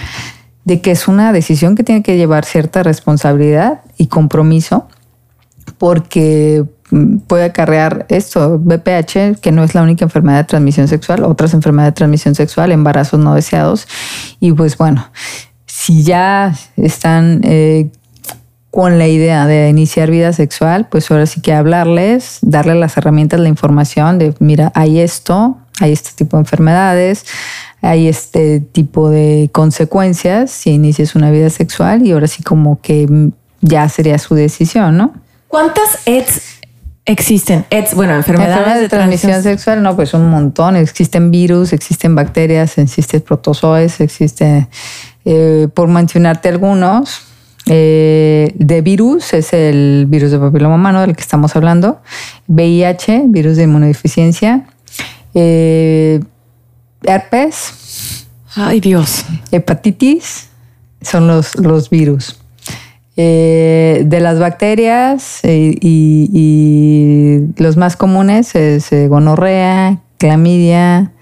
de 0.66 0.82
que 0.82 0.92
es 0.92 1.08
una 1.08 1.32
decisión 1.32 1.76
que 1.76 1.84
tiene 1.84 2.04
que 2.04 2.18
llevar 2.18 2.46
cierta 2.46 2.84
responsabilidad 2.84 3.82
y 3.98 4.08
compromiso, 4.08 4.88
porque 5.80 6.66
puede 7.28 7.46
acarrear 7.46 8.06
esto, 8.10 8.60
BPH, 8.60 9.40
que 9.42 9.52
no 9.52 9.64
es 9.64 9.74
la 9.76 9.82
única 9.82 10.06
enfermedad 10.06 10.40
de 10.40 10.44
transmisión 10.46 10.88
sexual, 10.88 11.24
otras 11.24 11.54
enfermedades 11.54 11.94
de 11.94 11.98
transmisión 11.98 12.36
sexual, 12.36 12.72
embarazos 12.72 13.20
no 13.20 13.34
deseados. 13.34 13.88
Y 14.40 14.52
pues 14.52 14.78
bueno, 14.78 15.10
si 15.66 16.04
ya 16.04 16.56
están 16.78 17.42
eh, 17.44 17.90
con 18.72 18.98
la 18.98 19.08
idea 19.08 19.48
de 19.48 19.70
iniciar 19.70 20.12
vida 20.12 20.32
sexual, 20.34 20.88
pues 20.90 21.10
ahora 21.10 21.26
sí 21.26 21.42
que 21.42 21.54
hablarles, 21.54 22.40
darle 22.42 22.76
las 22.76 22.98
herramientas, 22.98 23.40
la 23.40 23.50
información 23.50 24.20
de, 24.20 24.34
mira, 24.40 24.72
hay 24.76 25.00
esto, 25.00 25.58
hay 25.80 25.92
este 25.92 26.12
tipo 26.16 26.38
de 26.38 26.42
enfermedades, 26.42 27.26
hay 27.82 28.08
este 28.08 28.60
tipo 28.60 29.10
de 29.10 29.50
consecuencias 29.52 30.52
si 30.52 30.72
inicias 30.72 31.16
una 31.16 31.32
vida 31.32 31.50
sexual 31.50 32.06
y 32.06 32.12
ahora 32.12 32.28
sí 32.28 32.44
como 32.44 32.80
que 32.82 33.32
ya 33.62 33.88
sería 33.90 34.18
su 34.18 34.36
decisión, 34.36 34.98
¿no? 34.98 35.14
¿Cuántas 35.48 36.00
EDS 36.06 36.56
Existen, 37.08 37.66
bueno, 37.94 38.16
enfermedades, 38.16 38.82
de, 38.82 38.90
transmisión, 38.90 39.44
sexual, 39.44 39.84
no, 39.84 39.96
pues 39.96 40.16
un 40.16 40.28
montón. 40.28 40.76
Existen 40.76 41.30
virus, 41.30 41.72
existen 41.72 42.16
bacterias, 42.16 42.80
existen 42.80 43.22
protozoes, 43.22 44.02
existe, 44.02 44.68
eh, 45.24 45.68
por 45.72 45.88
mencionarte 45.88 46.50
algunos, 46.50 47.22
eh, 47.68 48.54
de 48.56 48.82
virus 48.82 49.34
es 49.34 49.52
el 49.54 50.06
virus 50.08 50.30
de 50.30 50.38
papiloma 50.38 50.76
humano 50.76 51.02
del 51.02 51.16
que 51.16 51.22
estamos 51.22 51.56
hablando, 51.56 52.02
VIH, 52.48 53.24
virus 53.28 53.58
de 53.58 53.64
inmunodeficiencia, 53.64 54.66
eh, 55.34 56.22
herpes. 57.04 58.26
Ay 58.56 58.80
Dios. 58.80 59.26
Hepatitis 59.52 60.50
son 61.02 61.28
los, 61.28 61.56
los 61.56 61.90
virus. 61.90 62.40
Eh, 63.18 64.04
de 64.06 64.20
las 64.20 64.40
bacterias 64.40 65.40
eh, 65.44 65.78
y, 65.80 67.40
los 67.56 67.78
más 67.78 67.96
comunes 67.96 68.54
es 68.56 68.92
eh, 68.92 69.08
gonorrea, 69.08 70.02
clamidia. 70.18 71.14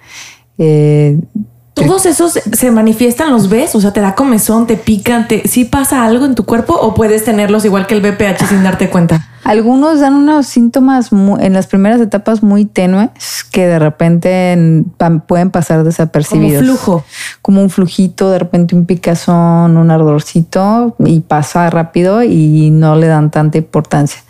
¿Todos 1.76 2.06
esos 2.06 2.34
se 2.34 2.72
manifiestan, 2.72 3.32
los 3.32 3.50
ves? 3.50 3.76
O 3.76 3.82
sea, 3.82 3.94
te 3.94 4.00
da 4.00 4.16
comezón, 4.16 4.66
te 4.66 4.76
pican, 4.76 5.28
te, 5.28 5.48
¿sí 5.48 5.66
pasa 5.66 6.04
algo 6.04 6.26
en 6.26 6.34
tu 6.34 6.46
cuerpo 6.46 6.74
o 6.74 6.96
puedes 6.96 7.26
tenerlos 7.26 7.66
igual 7.66 7.86
que 7.86 7.96
el 7.96 8.02
BPH 8.02 8.48
sin 8.48 8.64
darte 8.64 8.90
cuenta? 8.90 9.28
Algunos 9.44 10.00
dan 10.00 10.14
unos 10.14 10.48
síntomas 10.48 11.10
en 11.12 11.54
las 11.54 11.68
primeras 11.68 12.00
etapas 12.00 12.44
muy 12.44 12.66
tenues 12.66 13.10
que 13.52 13.68
de 13.68 13.78
repente 13.78 14.86
pueden 15.28 15.52
pasar 15.52 15.84
desapercibidos. 15.84 16.64
Como 16.64 16.78
flujo. 16.78 17.06
Como 17.42 17.62
un 17.62 17.70
flujito, 17.70 18.32
de 18.32 18.40
repente 18.40 18.76
un 18.76 18.86
picazón, 18.86 19.78
un 19.78 19.92
ardorcito 19.92 20.96
y 21.00 21.20
pasa 21.20 21.70
rápido 21.70 22.24
y 22.24 22.70
no 22.72 22.96
le 22.96 23.08
dan 23.08 23.32
tanta 23.32 23.58
importancia. 23.58 24.22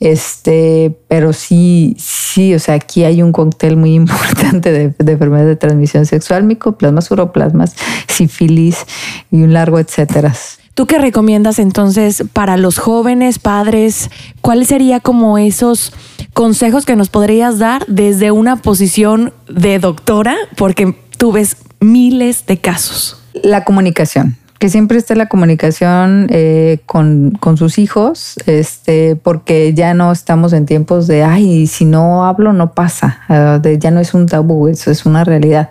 Este, 0.00 0.98
pero 1.08 1.32
sí, 1.32 1.96
sí, 1.98 2.54
o 2.54 2.58
sea, 2.58 2.74
aquí 2.74 3.04
hay 3.04 3.22
un 3.22 3.32
cóctel 3.32 3.76
muy 3.76 3.94
importante 4.02 4.72
de, 4.72 4.94
de 4.98 5.12
enfermedades 5.12 5.48
de 5.48 5.56
transmisión 5.56 6.06
sexual, 6.06 6.44
micoplasmas, 6.44 7.10
uroplasmas, 7.10 7.76
sífilis 8.08 8.84
y 9.30 9.42
un 9.42 9.52
largo 9.52 9.78
etcétera. 9.78 10.34
¿Tú 10.76 10.86
qué 10.86 10.98
recomiendas 10.98 11.58
entonces 11.58 12.22
para 12.34 12.58
los 12.58 12.76
jóvenes 12.76 13.38
padres? 13.38 14.10
¿Cuáles 14.42 14.68
serían 14.68 15.00
como 15.00 15.38
esos 15.38 15.94
consejos 16.34 16.84
que 16.84 16.96
nos 16.96 17.08
podrías 17.08 17.58
dar 17.58 17.86
desde 17.86 18.30
una 18.30 18.56
posición 18.56 19.32
de 19.48 19.78
doctora? 19.78 20.36
Porque 20.54 20.94
tú 21.16 21.32
ves 21.32 21.56
miles 21.80 22.44
de 22.44 22.58
casos. 22.58 23.18
La 23.42 23.64
comunicación 23.64 24.36
que 24.58 24.68
siempre 24.68 24.98
esté 24.98 25.16
la 25.16 25.26
comunicación 25.26 26.28
eh, 26.30 26.80
con, 26.86 27.32
con, 27.40 27.58
sus 27.58 27.78
hijos, 27.78 28.36
este, 28.46 29.16
porque 29.16 29.74
ya 29.74 29.92
no 29.92 30.12
estamos 30.12 30.54
en 30.54 30.64
tiempos 30.64 31.06
de, 31.06 31.22
ay, 31.22 31.66
si 31.66 31.84
no 31.84 32.24
hablo 32.24 32.54
no 32.54 32.72
pasa, 32.72 33.20
ah, 33.28 33.60
ya 33.78 33.90
no 33.90 34.00
es 34.00 34.14
un 34.14 34.26
tabú, 34.26 34.68
eso 34.68 34.90
es 34.90 35.04
una 35.04 35.24
realidad. 35.24 35.68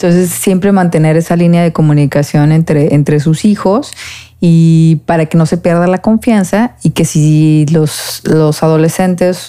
Entonces, 0.00 0.30
siempre 0.30 0.70
mantener 0.70 1.16
esa 1.16 1.34
línea 1.34 1.64
de 1.64 1.72
comunicación 1.72 2.52
entre, 2.52 2.94
entre 2.94 3.18
sus 3.18 3.44
hijos 3.44 3.92
y 4.40 5.00
para 5.06 5.26
que 5.26 5.36
no 5.36 5.44
se 5.44 5.56
pierda 5.56 5.88
la 5.88 5.98
confianza 5.98 6.76
y 6.84 6.90
que 6.90 7.04
si 7.04 7.66
los, 7.72 8.22
los 8.22 8.62
adolescentes 8.62 9.48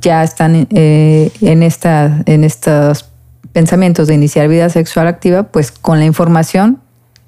ya 0.00 0.22
están 0.22 0.66
eh, 0.70 1.30
en, 1.42 1.62
esta, 1.62 2.22
en 2.24 2.42
estos 2.42 3.10
pensamientos 3.52 4.08
de 4.08 4.14
iniciar 4.14 4.48
vida 4.48 4.70
sexual 4.70 5.08
activa, 5.08 5.42
pues 5.42 5.70
con 5.70 5.98
la 5.98 6.06
información 6.06 6.78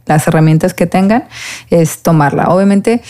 las 0.07 0.27
herramientas 0.27 0.75
que 0.75 0.87
tengan 0.87 1.25
es 1.71 2.03
tomarla. 2.03 2.45
Obviamente, 2.49 3.03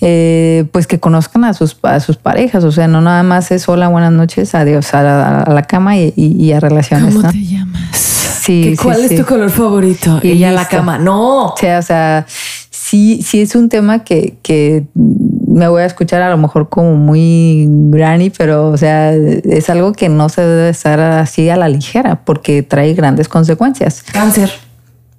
eh, 0.00 0.64
pues 0.72 0.86
que 0.86 1.00
conozcan 1.00 1.44
a 1.44 1.54
sus, 1.54 1.76
a 1.82 2.00
sus 2.00 2.16
parejas, 2.16 2.64
o 2.64 2.72
sea, 2.72 2.88
no 2.88 3.00
nada 3.00 3.22
más 3.22 3.50
es 3.50 3.68
hola, 3.68 3.88
buenas 3.88 4.12
noches, 4.12 4.54
adiós, 4.54 4.92
a 4.94 5.44
la, 5.48 5.62
cama 5.62 5.96
y, 5.96 6.52
a 6.52 6.60
relaciones. 6.60 7.14
¿Cómo 7.14 7.30
te 7.30 7.44
llamas? 7.44 7.96
Sí, 8.44 8.76
¿Cuál 8.80 9.04
es 9.04 9.16
tu 9.16 9.24
color 9.24 9.50
favorito? 9.50 10.20
Y, 10.22 10.38
ya 10.38 10.52
la 10.52 10.68
cama. 10.68 10.98
No. 10.98 11.46
O 11.46 11.56
sea, 11.56 11.78
o 11.78 11.82
sea, 11.82 12.26
sí, 12.70 13.22
sí 13.22 13.40
es 13.40 13.54
un 13.54 13.70
tema 13.70 14.04
que, 14.04 14.36
que 14.42 14.84
me 14.94 15.68
voy 15.68 15.82
a 15.82 15.86
escuchar 15.86 16.20
a 16.20 16.28
lo 16.28 16.36
mejor 16.36 16.68
como 16.68 16.96
muy 16.96 17.66
granny, 17.68 18.28
pero 18.30 18.68
o 18.68 18.76
sea, 18.76 19.14
es 19.14 19.70
algo 19.70 19.92
que 19.92 20.10
no 20.10 20.28
se 20.28 20.42
debe 20.42 20.68
estar 20.68 21.00
así 21.00 21.48
a 21.48 21.56
la 21.56 21.68
ligera 21.68 22.20
porque 22.24 22.62
trae 22.62 22.92
grandes 22.92 23.28
consecuencias. 23.28 24.02
Cáncer. 24.02 24.50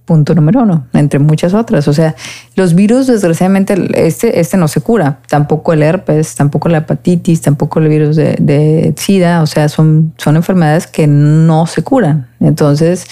Punto 0.06 0.36
número 0.36 0.62
uno, 0.62 0.86
entre 0.94 1.20
muchas 1.20 1.54
otras. 1.54 1.88
O 1.88 1.94
sea, 1.94 2.16
los 2.56 2.76
virus, 2.76 3.08
desgraciadamente, 3.08 3.76
este, 3.96 4.40
este 4.40 4.56
no 4.56 4.68
se 4.68 4.82
cura. 4.82 5.20
Tampoco 5.28 5.74
el 5.74 5.82
herpes, 5.82 6.36
tampoco 6.36 6.70
la 6.70 6.80
hepatitis, 6.80 7.42
tampoco 7.42 7.80
el 7.80 7.88
virus 7.88 8.16
de, 8.16 8.36
de 8.40 8.94
SIDA. 8.98 9.42
O 9.42 9.48
sea, 9.48 9.68
son, 9.68 10.14
son 10.18 10.36
enfermedades 10.36 10.86
que 10.86 11.08
no 11.08 11.66
se 11.66 11.84
curan. 11.84 12.28
Entonces, 12.40 13.08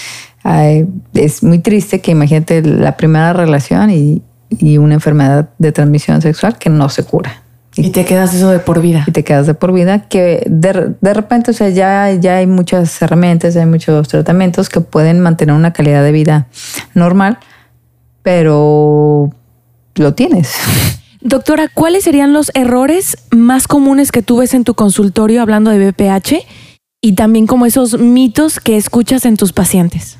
es 1.13 1.43
muy 1.43 1.60
triste 1.60 2.01
que 2.01 2.12
imagínate 2.12 2.62
la 2.62 2.97
primera 2.97 3.34
relación 3.34 3.89
y, 3.89 4.21
y 4.49 4.77
una 4.77 4.93
enfermedad 4.95 5.49
de 5.58 5.71
transmisión 5.71 6.21
sexual 6.21 6.58
que 6.58 6.69
no 6.69 6.89
se 6.89 7.03
cura. 7.03 7.42
Y, 7.75 7.89
te 7.89 8.05
quedas 8.05 8.33
eso 8.33 8.51
de 8.51 8.59
por 8.59 8.81
vida. 8.81 9.03
Y 9.07 9.12
te 9.12 9.23
quedas 9.23 9.47
de 9.47 9.53
por 9.55 9.73
vida, 9.73 10.07
que 10.07 10.43
de, 10.47 10.93
de, 11.01 11.13
repente, 11.13 11.51
o 11.51 11.53
sea, 11.53 11.69
ya, 11.69 12.12
ya 12.12 12.38
hay 12.38 12.47
muchas 12.47 13.01
herramientas, 13.01 13.55
hay 13.55 13.65
muchos 13.65 14.07
tratamientos 14.07 14.69
que 14.69 14.79
pueden 14.79 15.19
mantener 15.19 15.55
una 15.55 15.73
calidad 15.73 16.03
de 16.03 16.12
vida 16.12 16.47
normal, 16.93 17.39
pero 18.21 19.31
lo 19.95 20.13
tienes. 20.13 20.53
Doctora, 21.21 21.67
¿cuáles 21.73 22.03
serían 22.03 22.33
los 22.33 22.51
errores 22.53 23.17
más 23.31 23.67
comunes 23.67 24.12
que 24.12 24.21
tú 24.21 24.38
ves 24.38 24.53
en 24.53 24.65
tu 24.65 24.75
consultorio 24.75 25.41
hablando 25.41 25.71
de 25.71 25.91
BPH 25.91 26.45
y 27.01 27.13
también 27.13 27.47
como 27.47 27.65
esos 27.65 27.97
mitos 27.97 28.59
que 28.59 28.77
escuchas 28.77 29.25
en 29.25 29.38
tus 29.38 29.53
pacientes? 29.53 30.17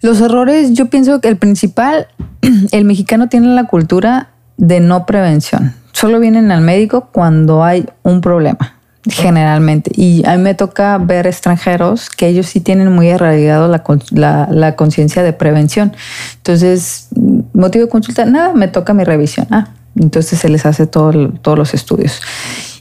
Los 0.00 0.20
errores, 0.20 0.72
yo 0.72 0.86
pienso 0.86 1.20
que 1.20 1.28
el 1.28 1.36
principal, 1.36 2.08
el 2.70 2.84
mexicano 2.84 3.28
tiene 3.28 3.48
la 3.48 3.64
cultura 3.64 4.30
de 4.56 4.80
no 4.80 5.04
prevención 5.04 5.74
solo 5.96 6.20
vienen 6.20 6.52
al 6.52 6.60
médico 6.60 7.08
cuando 7.10 7.64
hay 7.64 7.88
un 8.02 8.20
problema, 8.20 8.74
generalmente. 9.08 9.90
Y 9.94 10.26
a 10.26 10.36
mí 10.36 10.42
me 10.42 10.54
toca 10.54 10.98
ver 10.98 11.26
extranjeros 11.26 12.10
que 12.10 12.28
ellos 12.28 12.44
sí 12.44 12.60
tienen 12.60 12.92
muy 12.92 13.08
arraigado 13.08 13.66
la, 13.66 14.48
la, 14.50 14.76
conciencia 14.76 15.22
de 15.22 15.32
prevención. 15.32 15.94
Entonces, 16.36 17.08
motivo 17.54 17.86
de 17.86 17.90
consulta, 17.90 18.26
nada, 18.26 18.52
me 18.52 18.68
toca 18.68 18.92
mi 18.92 19.04
revisión. 19.04 19.46
Ah, 19.50 19.68
entonces 19.98 20.38
se 20.38 20.50
les 20.50 20.66
hace 20.66 20.86
todo, 20.86 21.30
todos 21.30 21.56
los 21.56 21.72
estudios. 21.72 22.20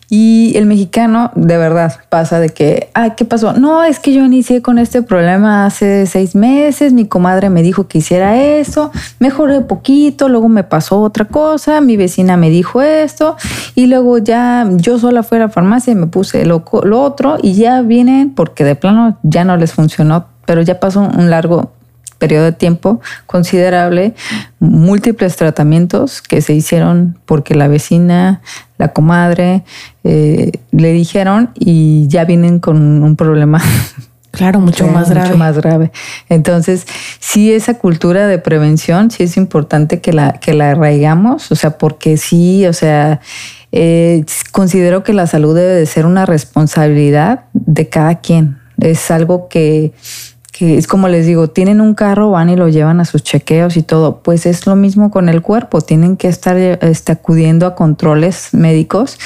Y 0.09 0.53
el 0.55 0.65
mexicano, 0.65 1.31
de 1.35 1.57
verdad, 1.57 1.95
pasa 2.09 2.39
de 2.39 2.49
que, 2.49 2.89
ay, 2.93 3.13
¿qué 3.17 3.25
pasó? 3.25 3.53
No, 3.53 3.83
es 3.83 3.99
que 3.99 4.13
yo 4.13 4.23
inicié 4.23 4.61
con 4.61 4.77
este 4.77 5.01
problema 5.01 5.65
hace 5.65 6.05
seis 6.05 6.35
meses, 6.35 6.93
mi 6.93 7.07
comadre 7.07 7.49
me 7.49 7.63
dijo 7.63 7.87
que 7.87 7.97
hiciera 7.97 8.41
eso, 8.41 8.91
mejoré 9.19 9.61
poquito, 9.61 10.29
luego 10.29 10.47
me 10.47 10.63
pasó 10.63 11.01
otra 11.01 11.25
cosa, 11.25 11.81
mi 11.81 11.97
vecina 11.97 12.37
me 12.37 12.49
dijo 12.49 12.81
esto, 12.81 13.35
y 13.73 13.87
luego 13.87 14.19
ya 14.19 14.69
yo 14.71 14.99
sola 14.99 15.23
fui 15.23 15.37
a 15.37 15.41
la 15.41 15.49
farmacia 15.49 15.93
y 15.93 15.95
me 15.95 16.07
puse 16.07 16.45
lo, 16.45 16.63
lo 16.83 17.01
otro, 17.01 17.37
y 17.41 17.53
ya 17.53 17.81
vienen 17.81 18.33
porque 18.35 18.63
de 18.63 18.75
plano 18.75 19.17
ya 19.23 19.43
no 19.43 19.57
les 19.57 19.73
funcionó, 19.73 20.27
pero 20.45 20.61
ya 20.61 20.79
pasó 20.79 21.01
un 21.01 21.29
largo 21.29 21.71
periodo 22.25 22.45
de 22.45 22.53
tiempo 22.53 23.01
considerable, 23.27 24.15
múltiples 24.57 25.35
tratamientos 25.35 26.23
que 26.23 26.41
se 26.41 26.53
hicieron 26.53 27.19
porque 27.27 27.53
la 27.53 27.67
vecina, 27.67 28.41
la 28.79 28.93
comadre, 28.93 29.63
eh, 30.03 30.51
le 30.71 30.91
dijeron 30.91 31.51
y 31.53 32.07
ya 32.07 32.25
vienen 32.25 32.57
con 32.59 33.03
un 33.03 33.15
problema. 33.15 33.61
Claro, 34.31 34.59
mucho 34.59 34.85
más 34.89 35.09
grave. 35.09 35.29
Mucho 35.29 35.37
más 35.37 35.57
grave. 35.57 35.91
Entonces, 36.27 36.85
sí, 37.19 37.53
esa 37.53 37.75
cultura 37.75 38.27
de 38.27 38.37
prevención, 38.37 39.09
sí 39.09 39.23
es 39.23 39.37
importante 39.37 40.01
que 40.01 40.11
la, 40.11 40.33
que 40.33 40.53
la 40.53 40.71
arraigamos, 40.71 41.53
o 41.53 41.55
sea, 41.55 41.77
porque 41.77 42.17
sí, 42.17 42.65
o 42.65 42.73
sea, 42.73 43.21
eh, 43.71 44.25
considero 44.51 45.05
que 45.05 45.13
la 45.13 45.25
salud 45.25 45.55
debe 45.55 45.73
de 45.73 45.85
ser 45.85 46.05
una 46.05 46.25
responsabilidad 46.25 47.45
de 47.53 47.87
cada 47.87 48.15
quien. 48.15 48.57
Es 48.77 49.09
algo 49.09 49.47
que 49.47 49.93
que 50.57 50.77
es 50.77 50.87
como 50.87 51.09
les 51.09 51.25
digo, 51.25 51.49
tienen 51.49 51.81
un 51.81 51.95
carro, 51.95 52.31
van 52.31 52.49
y 52.49 52.55
lo 52.55 52.69
llevan 52.69 53.01
a 53.01 53.05
sus 53.05 53.23
chequeos 53.23 53.75
y 53.75 53.83
todo. 53.83 54.21
Pues 54.21 54.45
es 54.45 54.65
lo 54.65 54.77
mismo 54.77 55.11
con 55.11 55.27
el 55.27 55.41
cuerpo, 55.41 55.81
tienen 55.81 56.15
que 56.15 56.29
estar 56.29 56.55
este, 56.55 57.11
acudiendo 57.11 57.67
a 57.67 57.75
controles 57.75 58.53
médicos 58.53 59.19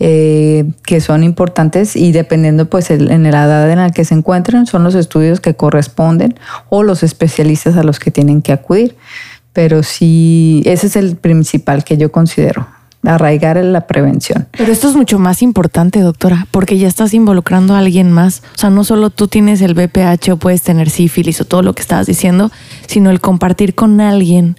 eh, 0.00 0.64
que 0.84 1.00
son 1.00 1.22
importantes 1.22 1.94
y 1.94 2.10
dependiendo 2.10 2.68
pues 2.68 2.90
en 2.90 3.22
la 3.22 3.44
edad 3.44 3.70
en 3.70 3.78
la 3.78 3.90
que 3.90 4.04
se 4.04 4.14
encuentren, 4.14 4.66
son 4.66 4.82
los 4.82 4.96
estudios 4.96 5.38
que 5.38 5.54
corresponden 5.54 6.34
o 6.68 6.82
los 6.82 7.04
especialistas 7.04 7.76
a 7.76 7.84
los 7.84 8.00
que 8.00 8.10
tienen 8.10 8.42
que 8.42 8.52
acudir. 8.52 8.96
Pero 9.52 9.84
sí, 9.84 10.64
ese 10.64 10.88
es 10.88 10.96
el 10.96 11.14
principal 11.14 11.84
que 11.84 11.96
yo 11.96 12.10
considero 12.10 12.66
arraigar 13.04 13.56
en 13.56 13.72
la 13.72 13.86
prevención. 13.86 14.48
Pero 14.56 14.72
esto 14.72 14.88
es 14.88 14.96
mucho 14.96 15.18
más 15.18 15.42
importante, 15.42 16.00
doctora, 16.00 16.46
porque 16.50 16.78
ya 16.78 16.88
estás 16.88 17.14
involucrando 17.14 17.74
a 17.74 17.78
alguien 17.78 18.12
más. 18.12 18.42
O 18.54 18.58
sea, 18.58 18.70
no 18.70 18.84
solo 18.84 19.10
tú 19.10 19.28
tienes 19.28 19.60
el 19.60 19.74
BPH 19.74 20.32
o 20.32 20.36
puedes 20.36 20.62
tener 20.62 20.90
sífilis 20.90 21.40
o 21.40 21.44
todo 21.44 21.62
lo 21.62 21.74
que 21.74 21.82
estabas 21.82 22.06
diciendo, 22.06 22.50
sino 22.86 23.10
el 23.10 23.20
compartir 23.20 23.74
con 23.74 24.00
alguien 24.00 24.56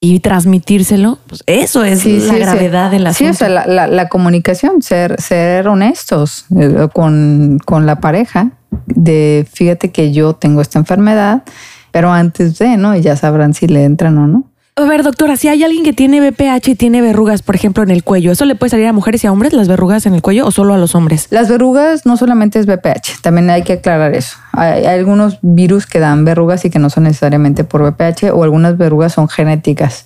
y 0.00 0.20
transmitírselo, 0.20 1.18
pues 1.26 1.42
eso 1.46 1.82
es 1.82 2.04
la 2.04 2.38
gravedad 2.38 2.90
de 2.90 3.00
la 3.00 3.12
Sí, 3.12 3.26
o 3.26 3.34
sea, 3.34 3.48
la, 3.48 4.08
comunicación, 4.08 4.80
ser, 4.80 5.20
ser 5.20 5.66
honestos 5.66 6.44
eh, 6.56 6.86
con, 6.92 7.58
con 7.64 7.84
la 7.84 8.00
pareja, 8.00 8.52
de 8.86 9.46
fíjate 9.52 9.90
que 9.90 10.12
yo 10.12 10.34
tengo 10.34 10.60
esta 10.60 10.78
enfermedad, 10.78 11.42
pero 11.90 12.12
antes 12.12 12.58
de, 12.58 12.76
¿no? 12.76 12.94
Y 12.94 13.00
ya 13.00 13.16
sabrán 13.16 13.54
si 13.54 13.66
le 13.66 13.84
entran 13.84 14.18
o 14.18 14.28
no. 14.28 14.47
A 14.78 14.84
ver, 14.84 15.02
doctora, 15.02 15.36
si 15.36 15.48
hay 15.48 15.64
alguien 15.64 15.82
que 15.82 15.92
tiene 15.92 16.20
BPH 16.20 16.68
y 16.68 16.74
tiene 16.76 17.00
verrugas, 17.00 17.42
por 17.42 17.56
ejemplo, 17.56 17.82
en 17.82 17.90
el 17.90 18.04
cuello, 18.04 18.30
¿eso 18.30 18.44
le 18.44 18.54
puede 18.54 18.70
salir 18.70 18.86
a 18.86 18.92
mujeres 18.92 19.24
y 19.24 19.26
a 19.26 19.32
hombres 19.32 19.52
las 19.52 19.66
verrugas 19.66 20.06
en 20.06 20.14
el 20.14 20.22
cuello 20.22 20.46
o 20.46 20.52
solo 20.52 20.72
a 20.72 20.78
los 20.78 20.94
hombres? 20.94 21.26
Las 21.30 21.48
verrugas 21.48 22.06
no 22.06 22.16
solamente 22.16 22.60
es 22.60 22.66
BPH, 22.66 23.20
también 23.20 23.50
hay 23.50 23.64
que 23.64 23.72
aclarar 23.72 24.14
eso. 24.14 24.36
Hay, 24.52 24.84
algunos 24.84 25.40
virus 25.42 25.86
que 25.86 25.98
dan 25.98 26.24
verrugas 26.24 26.64
y 26.64 26.70
que 26.70 26.78
no 26.78 26.90
son 26.90 27.04
necesariamente 27.04 27.64
por 27.64 27.82
BPH 27.82 28.30
o 28.32 28.44
algunas 28.44 28.78
verrugas 28.78 29.14
son 29.14 29.28
genéticas. 29.28 30.04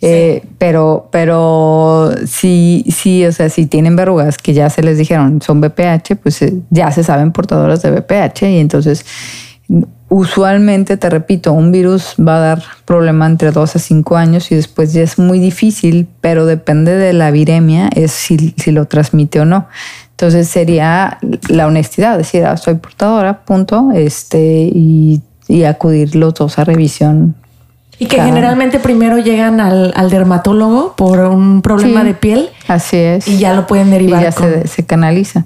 Eh, 0.00 0.44
pero, 0.56 1.08
pero 1.10 2.12
sí, 2.24 2.84
sí, 2.94 3.26
o 3.26 3.32
sea, 3.32 3.48
si 3.48 3.66
tienen 3.66 3.96
verrugas 3.96 4.38
que 4.38 4.54
ya 4.54 4.70
se 4.70 4.84
les 4.84 4.98
dijeron 4.98 5.42
son 5.42 5.60
BPH, 5.60 6.14
pues 6.22 6.40
eh, 6.42 6.54
ya 6.70 6.92
se 6.92 7.02
saben 7.02 7.32
portadoras 7.32 7.82
de 7.82 7.90
BPH 7.90 8.42
y 8.42 8.58
entonces 8.60 9.04
usualmente, 10.12 10.98
te 10.98 11.08
repito, 11.08 11.54
un 11.54 11.72
virus 11.72 12.16
va 12.20 12.36
a 12.36 12.40
dar 12.40 12.62
problema 12.84 13.26
entre 13.26 13.50
2 13.50 13.76
a 13.76 13.78
5 13.78 14.16
años 14.16 14.52
y 14.52 14.54
después 14.54 14.92
ya 14.92 15.00
es 15.00 15.18
muy 15.18 15.38
difícil, 15.38 16.06
pero 16.20 16.44
depende 16.44 16.94
de 16.94 17.14
la 17.14 17.30
viremia, 17.30 17.88
es 17.88 18.12
si, 18.12 18.54
lo 18.66 18.84
transmite 18.84 19.40
o 19.40 19.46
no. 19.46 19.68
Entonces 20.10 20.48
sería 20.48 21.18
la 21.48 21.66
honestidad, 21.66 22.18
decir, 22.18 22.44
ah, 22.44 22.58
soy 22.58 22.74
portadora, 22.74 23.40
punto, 23.40 23.88
este, 23.94 24.70
y, 24.72 25.22
acudir 25.66 26.14
los 26.14 26.34
dos 26.34 26.58
a 26.58 26.64
revisión. 26.64 27.34
Y 27.98 28.06
que 28.06 28.20
generalmente 28.20 28.80
primero 28.80 29.18
llegan 29.18 29.60
al, 29.60 30.10
dermatólogo 30.10 30.94
por 30.96 31.20
un 31.20 31.62
problema 31.62 32.04
de 32.04 32.14
piel. 32.14 32.48
Así 32.68 32.96
es. 32.96 33.28
Y 33.28 33.38
ya 33.38 33.54
lo 33.54 33.66
pueden 33.66 33.90
derivar. 33.90 34.20
Y 34.20 34.24
ya 34.24 34.32
se, 34.32 34.66
se 34.66 34.84
canaliza. 34.84 35.44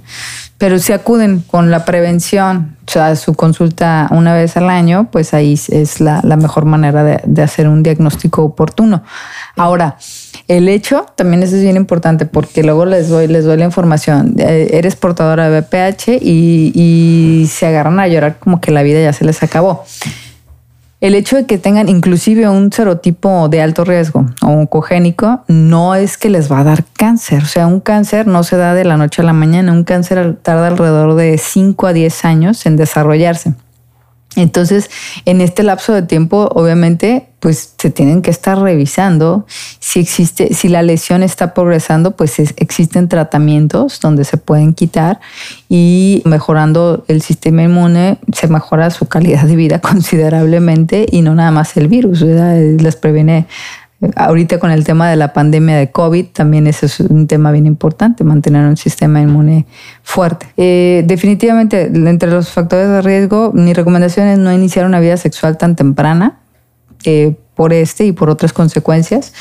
Pero 0.59 0.79
si 0.79 0.93
acuden 0.93 1.41
con 1.41 1.71
la 1.71 1.85
prevención, 1.85 2.76
sea, 2.99 3.17
su 3.17 3.35
consulta 3.35 4.09
una 4.11 4.35
vez 4.35 4.57
al 4.57 4.71
año, 4.71 5.09
pues 5.11 5.35
ahí 5.35 5.55
es 5.69 6.01
la, 6.01 6.23
mejor 6.23 6.65
manera 6.65 7.05
de, 7.05 7.43
hacer 7.43 7.69
un 7.69 7.83
diagnóstico 7.83 8.43
oportuno. 8.43 9.03
Ahora, 9.57 9.97
el 10.49 10.69
hecho 10.69 11.07
también 11.15 11.43
es 11.43 11.53
bien 11.53 11.77
importante 11.77 12.27
porque 12.27 12.63
luego 12.63 12.87
les 12.87 13.09
doy, 13.09 13.27
les 13.27 13.45
doy 13.45 13.57
la 13.57 13.65
información. 13.65 14.35
Eh, 14.39 14.71
eres 14.73 14.97
portadora 14.97 15.51
de 15.51 15.61
BPH 15.61 16.23
y, 16.23 16.73
y 16.75 17.47
se 17.49 17.67
agarran 17.67 18.01
a 18.01 18.09
llorar 18.09 18.39
como 18.39 18.61
que 18.61 18.71
la 18.71 18.83
vida 18.83 19.01
ya 19.01 19.13
se 19.13 19.25
les 19.25 19.43
acabó. 19.43 19.85
El 20.99 21.15
hecho 21.15 21.37
de 21.37 21.45
que 21.45 21.59
tengan 21.59 21.91
inclusive 21.91 22.49
un 22.49 22.73
serotipo 22.73 23.51
de 23.51 23.61
alto 23.61 23.85
riesgo 23.85 24.25
o 24.41 24.47
un 24.49 24.67
cogénico 24.67 25.45
no 25.47 25.95
es 25.95 26.17
que 26.17 26.31
les 26.31 26.51
va 26.51 26.61
a 26.61 26.65
dar 26.65 26.85
cáncer. 26.97 27.43
O 27.43 27.47
sea, 27.47 27.67
un 27.67 27.81
cáncer 27.81 28.27
no 28.27 28.43
se 28.45 28.57
da 28.57 28.73
de 28.73 28.87
la 28.87 28.97
noche 28.97 29.21
a 29.21 29.25
la 29.27 29.35
mañana. 29.35 29.73
Un 29.73 29.85
cáncer 29.85 30.37
tarda 30.43 30.69
alrededor 30.69 31.15
de 31.15 31.37
5 31.37 31.87
a 31.87 31.93
10 31.93 32.25
años 32.25 32.65
en 32.65 32.77
desarrollarse. 32.77 33.55
Entonces, 34.37 34.91
en 35.25 35.41
este 35.41 35.63
lapso 35.63 35.93
de 35.93 36.03
tiempo, 36.03 36.49
obviamente, 36.55 37.29
pues 37.41 37.75
se 37.79 37.91
tienen 37.91 38.23
que 38.23 38.31
estar 38.31 38.59
revisando 38.59 39.47
si 39.79 40.01
existe, 40.01 40.53
si 40.53 40.69
la 40.69 40.83
lesión 40.83 41.23
está 41.23 41.55
progresando, 41.55 42.17
pues 42.17 42.39
existen 42.39 43.09
tratamientos 43.09 44.01
donde 44.01 44.25
se 44.25 44.37
pueden 44.37 44.75
quitar 44.75 45.21
y 45.69 46.23
mejorando 46.25 47.05
el 47.09 47.23
sistema 47.23 47.63
inmune 47.63 48.19
se 48.33 48.49
mejora 48.49 48.91
su 48.91 49.07
calidad 49.07 49.45
de 49.45 49.57
vida 49.57 49.81
considerablemente 49.81 51.07
y 51.11 51.23
no 51.23 51.35
nada 51.35 51.51
más 51.51 51.77
el 51.77 51.89
virus, 51.89 52.21
les 52.23 52.97
previene 52.97 53.47
Ahorita 54.15 54.59
con 54.59 54.71
el 54.71 54.85
tema 54.85 55.09
de 55.09 55.17
la 55.17 55.33
pandemia 55.33 55.75
de 55.77 55.91
COVID, 55.91 56.27
también 56.27 56.67
ese 56.67 56.85
es 56.85 57.01
un 57.01 57.27
tema 57.27 57.51
bien 57.51 57.65
importante, 57.65 58.25
mantener 58.25 58.67
un 58.67 58.77
sistema 58.77 59.23
inmune 59.23 59.65
fuerte. 60.03 60.47
Eh, 60.59 61.03
definitivamente, 61.07 61.85
entre 61.87 62.31
los 62.31 62.51
factores 62.51 62.89
de 62.89 63.01
riesgo, 63.01 63.53
mi 63.55 63.73
recomendación 63.73 64.27
es 64.29 64.39
no 64.39 64.53
iniciar 64.53 64.85
una 64.85 65.01
vida 65.01 65.17
sexual 65.17 65.57
tan 65.57 65.77
temprana 65.77 66.39
eh, 67.05 67.37
por 67.55 67.73
este 67.73 68.05
y 68.05 68.13
por 68.13 68.29
otras 68.29 68.53
consecuencias. 68.53 69.33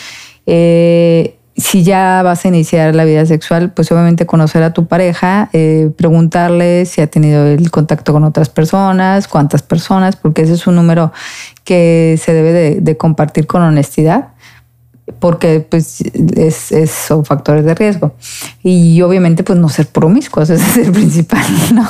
Eh, 0.46 1.38
si 1.58 1.84
ya 1.84 2.22
vas 2.24 2.46
a 2.46 2.48
iniciar 2.48 2.96
la 2.96 3.04
vida 3.04 3.26
sexual, 3.26 3.74
pues 3.74 3.92
obviamente 3.92 4.26
conocer 4.26 4.64
a 4.64 4.72
tu 4.74 4.88
pareja, 4.88 5.50
preguntarle 5.96 6.86
si 6.86 7.00
ha 7.00 7.08
tenido 7.08 7.46
el 7.48 7.72
contacto 7.72 8.12
con 8.12 8.26
otras 8.26 8.50
personas, 8.50 9.30
cuántas 9.30 9.64
personas, 9.64 10.18
porque 10.18 10.42
ese 10.42 10.52
es 10.52 10.68
un 10.68 10.76
número 10.76 11.14
que 11.64 12.20
se 12.22 12.34
debe 12.34 12.82
de 12.82 12.98
compartir 12.98 13.48
con 13.48 13.62
honestidad 13.62 14.35
porque 15.20 15.60
pues 15.60 16.02
es, 16.36 16.74
son 16.92 17.26
factores 17.26 17.64
de 17.64 17.76
riesgo. 17.76 18.14
Y 18.64 19.02
obviamente 19.02 19.44
pues 19.44 19.58
no 19.60 19.70
ser 19.70 19.88
promiscuos, 19.88 20.50
ese 20.50 20.66
es 20.66 20.88
el 20.88 20.92
principal, 20.92 21.46
¿no? 21.74 21.90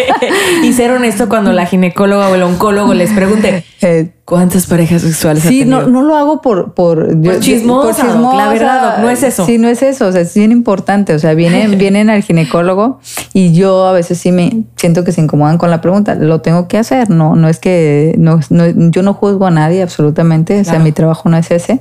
y 0.62 0.72
ser 0.72 0.92
honesto 0.92 1.28
cuando 1.28 1.52
la 1.52 1.66
ginecóloga 1.66 2.28
o 2.28 2.34
el 2.34 2.42
oncólogo 2.42 2.94
les 2.94 3.10
pregunte, 3.12 3.64
eh, 3.80 4.13
¿Cuántas 4.24 4.66
parejas 4.66 5.02
sexuales 5.02 5.42
Sí, 5.42 5.66
no, 5.66 5.86
no 5.86 6.02
lo 6.02 6.16
hago 6.16 6.40
por... 6.40 6.72
Por, 6.72 7.20
por, 7.20 7.40
chismosa, 7.40 8.06
la 8.06 8.48
verdad, 8.48 9.02
no 9.02 9.10
es 9.10 9.22
eso. 9.22 9.44
Sí, 9.44 9.58
no 9.58 9.68
es 9.68 9.82
eso, 9.82 10.06
o 10.06 10.12
sea, 10.12 10.22
es 10.22 10.34
bien 10.34 10.50
importante, 10.50 11.12
o 11.12 11.18
sea, 11.18 11.34
vienen, 11.34 11.76
vienen 11.76 12.08
al 12.08 12.22
ginecólogo 12.22 13.00
y 13.34 13.52
yo 13.52 13.86
a 13.86 13.92
veces 13.92 14.16
sí 14.16 14.32
me 14.32 14.62
siento 14.76 15.04
que 15.04 15.12
se 15.12 15.20
incomodan 15.20 15.58
con 15.58 15.70
la 15.70 15.82
pregunta, 15.82 16.14
lo 16.14 16.40
tengo 16.40 16.68
que 16.68 16.78
hacer, 16.78 17.10
no, 17.10 17.36
no 17.36 17.48
es 17.48 17.58
que, 17.58 18.14
no, 18.16 18.40
yo 18.48 19.02
no 19.02 19.12
juzgo 19.12 19.46
a 19.46 19.50
nadie 19.50 19.82
absolutamente, 19.82 20.58
o 20.58 20.64
sea, 20.64 20.78
mi 20.78 20.92
trabajo 20.92 21.28
no 21.28 21.36
es 21.36 21.50
ese, 21.50 21.80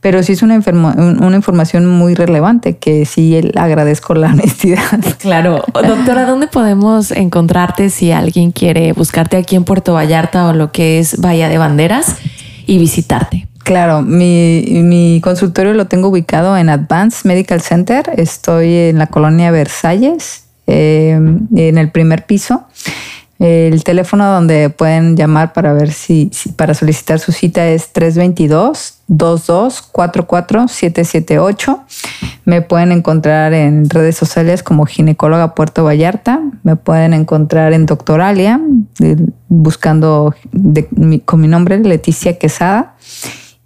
pero 0.00 0.22
sí 0.22 0.32
es 0.32 0.42
una, 0.42 0.58
una 0.58 1.36
información 1.36 1.86
muy 1.86 2.14
relevante 2.14 2.78
que 2.78 3.04
sí 3.04 3.38
agradezco 3.54 4.14
la 4.14 4.28
honestidad. 4.32 4.98
Claro. 5.18 5.62
Doctora, 5.74 6.24
¿dónde 6.24 6.46
podemos 6.46 7.10
encontrarte 7.10 7.90
si 7.90 8.12
alguien 8.12 8.50
quiere 8.50 8.94
buscarte 8.94 9.36
aquí 9.36 9.56
en 9.56 9.64
Puerto 9.64 9.92
Vallarta 9.92 10.48
o 10.48 10.54
lo 10.54 10.72
que 10.72 10.98
es 10.98 11.20
Bahía 11.20 11.48
de 11.50 11.58
Bandera? 11.58 11.81
Y 12.66 12.78
visitarte. 12.78 13.48
Claro, 13.64 14.02
mi, 14.02 15.20
consultorio 15.22 15.72
lo 15.74 15.86
tengo 15.86 16.08
ubicado 16.08 16.56
en 16.56 16.68
Advanced 16.68 17.26
Medical 17.26 17.60
Center. 17.60 18.10
Estoy 18.16 18.74
en 18.74 18.98
la 18.98 19.06
colonia 19.06 19.50
Versalles, 19.50 20.44
eh, 20.66 21.10
en 21.12 21.78
el 21.78 21.90
primer 21.90 22.26
piso. 22.26 22.66
El 23.42 23.82
teléfono 23.82 24.24
donde 24.30 24.70
pueden 24.70 25.16
llamar 25.16 25.52
para 25.52 25.72
ver 25.72 25.90
si, 25.90 26.30
para 26.54 26.74
solicitar 26.74 27.18
su 27.18 27.32
cita 27.32 27.66
es 27.66 27.92
322 27.92 29.00
2244 29.08 30.68
778. 30.68 31.80
Me 32.44 32.62
pueden 32.62 32.92
encontrar 32.92 33.52
en 33.52 33.90
redes 33.90 34.14
sociales 34.14 34.62
como 34.62 34.86
ginecóloga 34.86 35.56
Puerto 35.56 35.82
Vallarta. 35.82 36.40
Me 36.62 36.76
pueden 36.76 37.14
encontrar 37.14 37.72
en 37.72 37.84
Doctoralia 37.84 38.60
buscando 39.48 40.36
con 41.24 41.40
mi 41.40 41.48
nombre 41.48 41.80
Leticia 41.80 42.38
Quesada. 42.38 42.94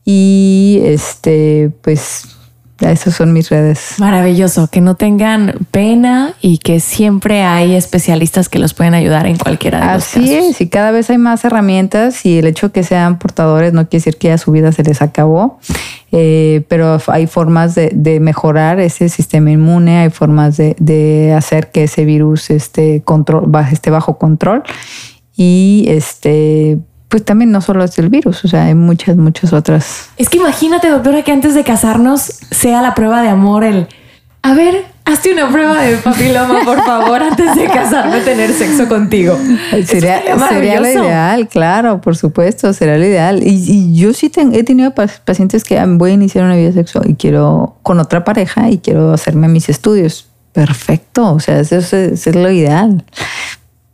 Y 0.07 0.81
este, 0.85 1.71
pues 1.83 2.36
esas 2.81 3.15
son 3.15 3.33
mis 3.33 3.49
redes. 3.49 3.95
Maravilloso, 3.99 4.69
que 4.69 4.81
no 4.81 4.97
tengan 4.97 5.55
pena 5.71 6.35
y 6.43 6.59
que 6.59 6.81
siempre 6.81 7.43
hay 7.43 7.75
especialistas 7.75 8.49
que 8.49 8.59
los 8.59 8.75
pueden 8.75 8.95
ayudar 8.95 9.27
en 9.27 9.39
cualquiera 9.39 9.81
de 9.81 9.87
los 9.95 10.05
casos. 10.05 10.23
Así 10.23 10.35
es, 10.35 10.61
y 10.61 10.69
cada 10.69 10.91
vez 10.91 11.09
hay 11.09 11.19
más 11.19 11.45
herramientas 11.45 12.27
y 12.27 12.39
el 12.39 12.47
hecho 12.47 12.73
que 12.73 12.83
sean 12.83 13.19
portadores 13.19 13.73
no 13.73 13.89
quiere 13.89 14.05
decir 14.05 14.19
que 14.19 14.29
ya 14.29 14.39
su 14.39 14.53
vida 14.53 14.73
se 14.73 14.83
les 14.83 15.01
acabó, 15.01 15.59
eh, 16.13 16.65
pero 16.69 16.99
hay 17.09 17.27
formas 17.27 17.75
de, 17.75 18.21
mejorar 18.21 18.79
ese 18.81 19.09
sistema 19.09 19.51
inmune, 19.51 19.99
hay 19.99 20.11
formas 20.11 20.57
de, 20.57 21.35
hacer 21.37 21.71
que 21.71 21.85
ese 21.85 22.05
virus 22.05 22.51
esté, 22.51 23.03
control, 23.03 23.51
esté 23.71 23.91
bajo 23.91 24.19
control 24.19 24.63
y 25.37 25.85
este 25.89 26.79
pues 27.09 27.25
también 27.25 27.53
no 27.53 27.61
solo 27.61 27.85
es 27.85 27.99
el 27.99 28.09
virus, 28.09 28.45
o 28.45 28.49
sea, 28.49 28.65
hay 28.65 28.75
muchas, 28.75 29.17
muchas 29.17 29.53
otras. 29.53 30.09
Es 30.17 30.29
que 30.29 30.39
imagínate, 30.39 30.89
doctora, 30.89 31.23
que 31.23 31.33
antes 31.33 31.55
de 31.55 31.63
casarnos 31.63 32.41
sea 32.51 32.83
la 32.83 32.95
prueba 32.95 33.23
de 33.23 33.29
amor 33.29 33.65
el, 33.65 33.89
a 34.43 34.55
ver, 34.55 34.85
hazte 35.05 35.33
una 35.33 35.49
prueba 35.49 35.81
de 35.83 35.97
papiloma, 35.97 36.65
por 36.65 36.85
favor, 36.85 37.23
antes 37.23 37.55
de 37.55 37.67
casarme, 37.67 38.21
tener 38.21 38.53
sexo 38.53 38.89
contigo. 38.89 39.39
Sería, 39.87 40.21
sería 40.49 40.81
lo 40.81 40.89
ideal, 40.89 41.49
claro, 41.49 42.01
por 42.01 42.17
supuesto, 42.17 42.73
sería 42.73 42.99
lo 42.99 43.05
ideal. 43.05 43.41
Y, 43.43 43.95
yo 43.97 44.13
sí 44.13 44.31
he 44.53 44.65
tenido 44.65 44.93
pacientes 44.93 45.63
que 45.63 45.81
voy 45.87 46.11
a 46.11 46.15
iniciar 46.15 46.45
una 46.45 46.57
vida 46.57 46.73
sexual 46.73 47.09
y 47.09 47.15
quiero 47.15 47.77
con 47.83 48.01
otra 48.01 48.25
pareja 48.25 48.69
y 48.69 48.79
quiero 48.79 49.13
hacerme 49.13 49.49
mis 49.49 49.69
estudios. 49.69 50.29
Perfecto, 50.53 51.35
o 51.35 51.41
sea, 51.41 51.61
eso 51.61 51.77
es 51.77 52.27
lo 52.35 52.51
ideal. 52.51 53.05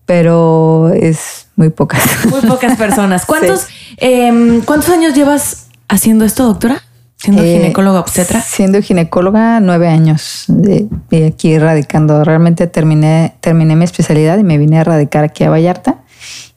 Pero 0.07 0.90
es 0.94 1.41
muy 1.57 1.71
pocas. 1.71 2.03
Muy 2.31 2.41
pocas 2.43 2.77
personas. 2.77 3.27
¿Cuántos, 3.27 3.67
em, 3.99 4.61
¿cuántos 4.62 4.91
años 4.91 5.15
llevas 5.15 5.67
haciendo 5.88 6.25
esto, 6.25 6.45
doctora? 6.45 6.83
Siendo 7.17 7.43
eh, 7.43 7.59
ginecóloga 7.59 8.01
obstetra. 8.01 8.41
Siendo 8.41 8.83
ginecóloga, 8.83 9.61
nueve 9.61 9.88
años 9.88 10.45
de, 10.49 10.88
aquí 11.27 11.59
radicando. 11.59 12.25
Realmente 12.25 12.67
terminé, 12.67 13.37
terminé 13.41 13.77
mi 13.77 13.85
especialidad 13.85 14.38
y 14.38 14.43
me 14.43 14.59
vine 14.59 14.81
a 14.81 14.85
radicar 14.85 15.23
aquí 15.23 15.45
a 15.45 15.51
Vallarta. 15.51 15.99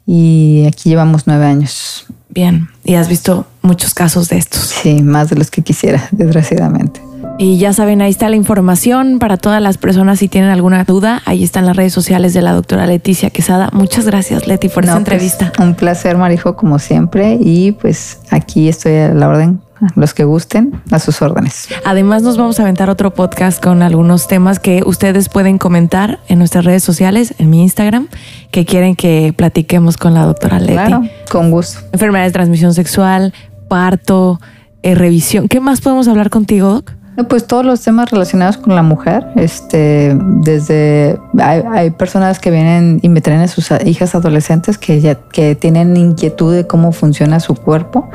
Y 0.07 0.65
aquí 0.67 0.89
llevamos 0.89 1.27
nueve 1.27 1.45
años. 1.45 2.05
Bien. 2.29 2.67
Y 2.83 2.95
has 2.95 3.07
visto 3.07 3.45
muchos 3.61 3.93
casos 3.93 4.29
de 4.29 4.37
estos. 4.37 4.61
Sí, 4.61 5.01
más 5.01 5.29
de 5.29 5.35
los 5.35 5.51
que 5.51 5.61
quisiera, 5.61 6.07
desgraciadamente. 6.11 7.01
Y 7.37 7.57
ya 7.57 7.73
saben, 7.73 8.01
ahí 8.01 8.11
está 8.11 8.29
la 8.29 8.37
información 8.37 9.19
para 9.19 9.35
todas 9.35 9.61
las 9.61 9.77
personas 9.77 10.19
si 10.19 10.29
tienen 10.29 10.51
alguna 10.51 10.85
duda. 10.85 11.21
Ahí 11.25 11.43
están 11.43 11.65
las 11.65 11.75
redes 11.75 11.91
sociales 11.91 12.33
de 12.33 12.41
la 12.41 12.53
doctora 12.53 12.87
Leticia 12.87 13.29
Quesada. 13.29 13.69
Muchas 13.73 14.05
gracias, 14.05 14.47
Leti, 14.47 14.69
por 14.69 14.85
esta 14.85 14.93
pues, 14.93 14.99
entrevista. 14.99 15.51
un 15.59 15.75
placer, 15.75 16.17
Marijo, 16.17 16.55
como 16.55 16.79
siempre. 16.79 17.37
Y 17.41 17.73
pues 17.73 18.19
aquí 18.31 18.69
estoy 18.69 18.93
a 18.93 19.13
la 19.13 19.27
orden 19.27 19.59
los 19.95 20.13
que 20.13 20.23
gusten, 20.23 20.81
a 20.91 20.99
sus 20.99 21.21
órdenes. 21.21 21.67
Además, 21.83 22.23
nos 22.23 22.37
vamos 22.37 22.59
a 22.59 22.63
aventar 22.63 22.89
otro 22.89 23.13
podcast 23.13 23.61
con 23.61 23.81
algunos 23.81 24.27
temas 24.27 24.59
que 24.59 24.81
ustedes 24.85 25.27
pueden 25.27 25.57
comentar 25.57 26.19
en 26.29 26.39
nuestras 26.39 26.63
redes 26.63 26.83
sociales, 26.83 27.35
en 27.37 27.49
mi 27.49 27.61
Instagram, 27.61 28.07
que 28.51 28.65
quieren 28.65 28.95
que 28.95 29.33
platiquemos 29.35 29.97
con 29.97 30.13
la 30.13 30.25
doctora 30.25 30.59
Leti. 30.59 30.73
Claro, 30.73 31.03
con 31.29 31.51
gusto. 31.51 31.81
Enfermedades 31.91 32.31
de 32.31 32.33
transmisión 32.33 32.73
sexual, 32.73 33.33
parto, 33.67 34.39
eh, 34.83 34.95
revisión. 34.95 35.49
¿Qué 35.49 35.59
más 35.59 35.81
podemos 35.81 36.07
hablar 36.07 36.29
contigo, 36.29 36.69
Doc? 36.69 36.93
Pues 37.29 37.47
todos 37.47 37.65
los 37.65 37.81
temas 37.81 38.11
relacionados 38.11 38.57
con 38.57 38.75
la 38.75 38.83
mujer, 38.83 39.25
este, 39.35 40.17
desde 40.41 41.17
hay, 41.39 41.91
personas 41.91 42.39
que 42.39 42.51
vienen 42.51 42.99
y 43.01 43.09
me 43.09 43.21
traen 43.21 43.41
a 43.41 43.47
sus 43.47 43.69
hijas 43.85 44.15
adolescentes 44.15 44.77
que 44.77 44.99
ya 44.99 45.15
que 45.15 45.55
tienen 45.55 45.95
inquietud 45.95 46.53
de 46.53 46.67
cómo 46.67 46.91
funciona 46.91 47.39
su 47.39 47.55
cuerpo 47.55 48.09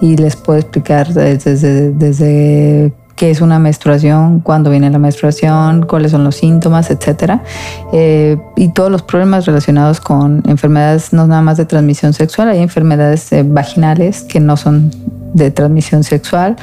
y 0.00 0.16
les 0.16 0.34
puedo 0.34 0.58
explicar 0.58 1.12
desde, 1.14 1.92
desde 1.92 2.92
qué 3.20 3.30
es 3.30 3.42
una 3.42 3.58
menstruación, 3.58 4.40
cuándo 4.40 4.70
viene 4.70 4.88
la 4.88 4.98
menstruación, 4.98 5.84
cuáles 5.86 6.10
son 6.10 6.24
los 6.24 6.36
síntomas, 6.36 6.90
etcétera, 6.90 7.42
eh, 7.92 8.38
y 8.56 8.72
todos 8.72 8.90
los 8.90 9.02
problemas 9.02 9.44
relacionados 9.44 10.00
con 10.00 10.42
enfermedades 10.48 11.12
no 11.12 11.26
nada 11.26 11.42
más 11.42 11.58
de 11.58 11.66
transmisión 11.66 12.14
sexual, 12.14 12.48
hay 12.48 12.60
enfermedades 12.60 13.30
eh, 13.32 13.44
vaginales 13.46 14.22
que 14.22 14.40
no 14.40 14.56
son 14.56 14.90
de 15.34 15.50
transmisión 15.50 16.02
sexual. 16.02 16.56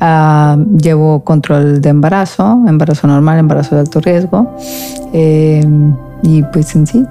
Ah, 0.00 0.56
llevo 0.80 1.24
control 1.24 1.80
de 1.80 1.88
embarazo, 1.88 2.62
embarazo 2.66 3.06
normal, 3.06 3.38
embarazo 3.38 3.74
de 3.74 3.80
alto 3.80 4.00
riesgo. 4.00 4.56
Eh, 5.12 5.66
y 6.22 6.42
pues 6.44 6.74
en 6.74 6.86
sí. 6.86 7.04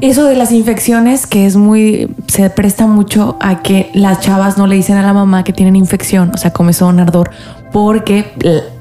Eso 0.00 0.24
de 0.24 0.34
las 0.34 0.52
infecciones, 0.52 1.26
que 1.26 1.46
es 1.46 1.56
muy, 1.56 2.14
se 2.26 2.50
presta 2.50 2.86
mucho 2.86 3.36
a 3.40 3.62
que 3.62 3.90
las 3.94 4.20
chavas 4.20 4.58
no 4.58 4.66
le 4.66 4.76
dicen 4.76 4.96
a 4.96 5.02
la 5.02 5.14
mamá 5.14 5.44
que 5.44 5.52
tienen 5.52 5.76
infección, 5.76 6.30
o 6.34 6.36
sea, 6.36 6.52
comezón, 6.52 7.00
ardor, 7.00 7.30
porque 7.72 8.32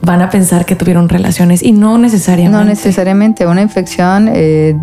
van 0.01 0.21
a 0.21 0.29
pensar 0.29 0.65
que 0.65 0.75
tuvieron 0.75 1.09
relaciones 1.09 1.61
y 1.61 1.73
no 1.73 1.97
necesariamente. 1.97 2.57
No 2.57 2.63
necesariamente. 2.63 3.45
Una 3.45 3.61
infección 3.61 4.29
eh, 4.31 4.75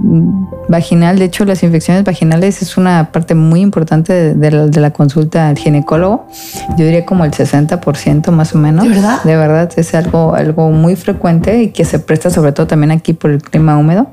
vaginal, 0.69 1.19
de 1.19 1.27
hecho, 1.27 1.45
las 1.45 1.63
infecciones 1.63 2.05
vaginales 2.05 2.61
es 2.61 2.77
una 2.77 3.11
parte 3.13 3.35
muy 3.35 3.61
importante 3.61 4.35
de, 4.35 4.81
la, 4.81 4.91
consulta 4.91 5.49
al 5.49 5.57
ginecólogo. 5.57 6.27
Yo 6.77 6.85
diría 6.85 7.07
como 7.07 7.25
el 7.25 7.31
60% 7.31 8.31
más 8.31 8.55
o 8.55 8.59
menos. 8.59 8.85
¿De 8.85 8.91
verdad? 8.91 9.23
De 9.25 9.37
verdad, 9.37 9.73
es 9.77 9.95
algo, 9.95 10.35
algo 10.35 10.71
muy 10.71 10.97
frecuente 10.97 11.63
y 11.63 11.69
que 11.69 11.85
se 11.85 11.99
presta 11.99 12.31
sobre 12.31 12.53
todo 12.53 12.67
también 12.67 12.91
aquí 12.91 13.15
por 13.15 13.31
el 13.31 13.43
clima 13.43 13.79
húmedo 13.79 14.09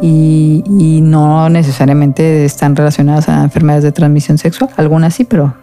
y, 0.00 0.64
no 0.98 1.48
necesariamente 1.48 2.44
están 2.44 2.76
relacionadas 2.76 3.28
a 3.28 3.42
enfermedades 3.42 3.84
de 3.84 3.92
transmisión 3.92 4.36
sexual. 4.36 4.70
Algunas 4.76 5.14
sí, 5.14 5.24
pero 5.24 5.54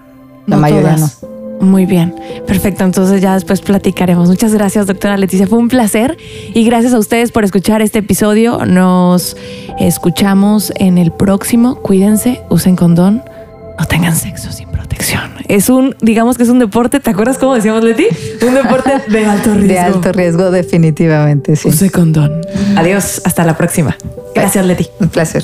la 0.48 0.58
mayoría 0.58 0.96
no. 0.98 1.35
Muy 1.60 1.86
bien, 1.86 2.14
perfecto. 2.46 2.84
Entonces 2.84 3.22
ya 3.22 3.34
después 3.34 3.62
platicaremos. 3.62 4.30
Muchas 4.30 4.54
gracias, 4.54 4.88
doctora 4.88 5.18
Leticia. 5.18 5.48
Fue 5.48 5.58
un 5.58 5.70
placer 5.70 6.18
y 6.54 6.64
gracias 6.66 6.94
a 6.94 7.00
ustedes 7.00 7.32
por 7.32 7.44
escuchar 7.44 7.82
este 7.82 8.00
episodio. 8.00 8.66
Nos 8.66 9.38
escuchamos 9.80 10.74
en 10.78 10.98
el 10.98 11.12
próximo. 11.12 11.76
Cuídense, 11.76 12.42
usen 12.50 12.76
condón, 12.76 13.24
no 13.80 13.86
tengan 13.86 14.16
sexo 14.16 14.52
sin 14.52 14.70
protección. 14.70 15.32
Es 15.48 15.70
un, 15.70 15.96
digamos 16.02 16.38
que 16.38 16.44
es 16.44 16.50
un 16.50 16.60
deporte, 16.60 17.00
¿te 17.00 17.10
acuerdas 17.10 17.38
cómo 17.38 17.56
decíamos, 17.56 17.84
Leti? 17.84 18.08
Un 18.46 18.54
deporte 18.56 18.92
de 19.08 19.26
alto 19.26 19.54
riesgo. 19.54 19.68
De 19.68 19.80
alto 19.80 20.12
riesgo, 20.12 20.52
definitivamente, 20.52 21.56
sí. 21.56 21.70
Use 21.70 21.90
condón. 21.90 22.42
Adiós, 22.76 23.22
hasta 23.26 23.44
la 23.46 23.58
próxima. 23.58 23.98
Gracias, 24.34 24.66
Leti. 24.66 24.88
Un 25.00 25.10
placer. 25.10 25.44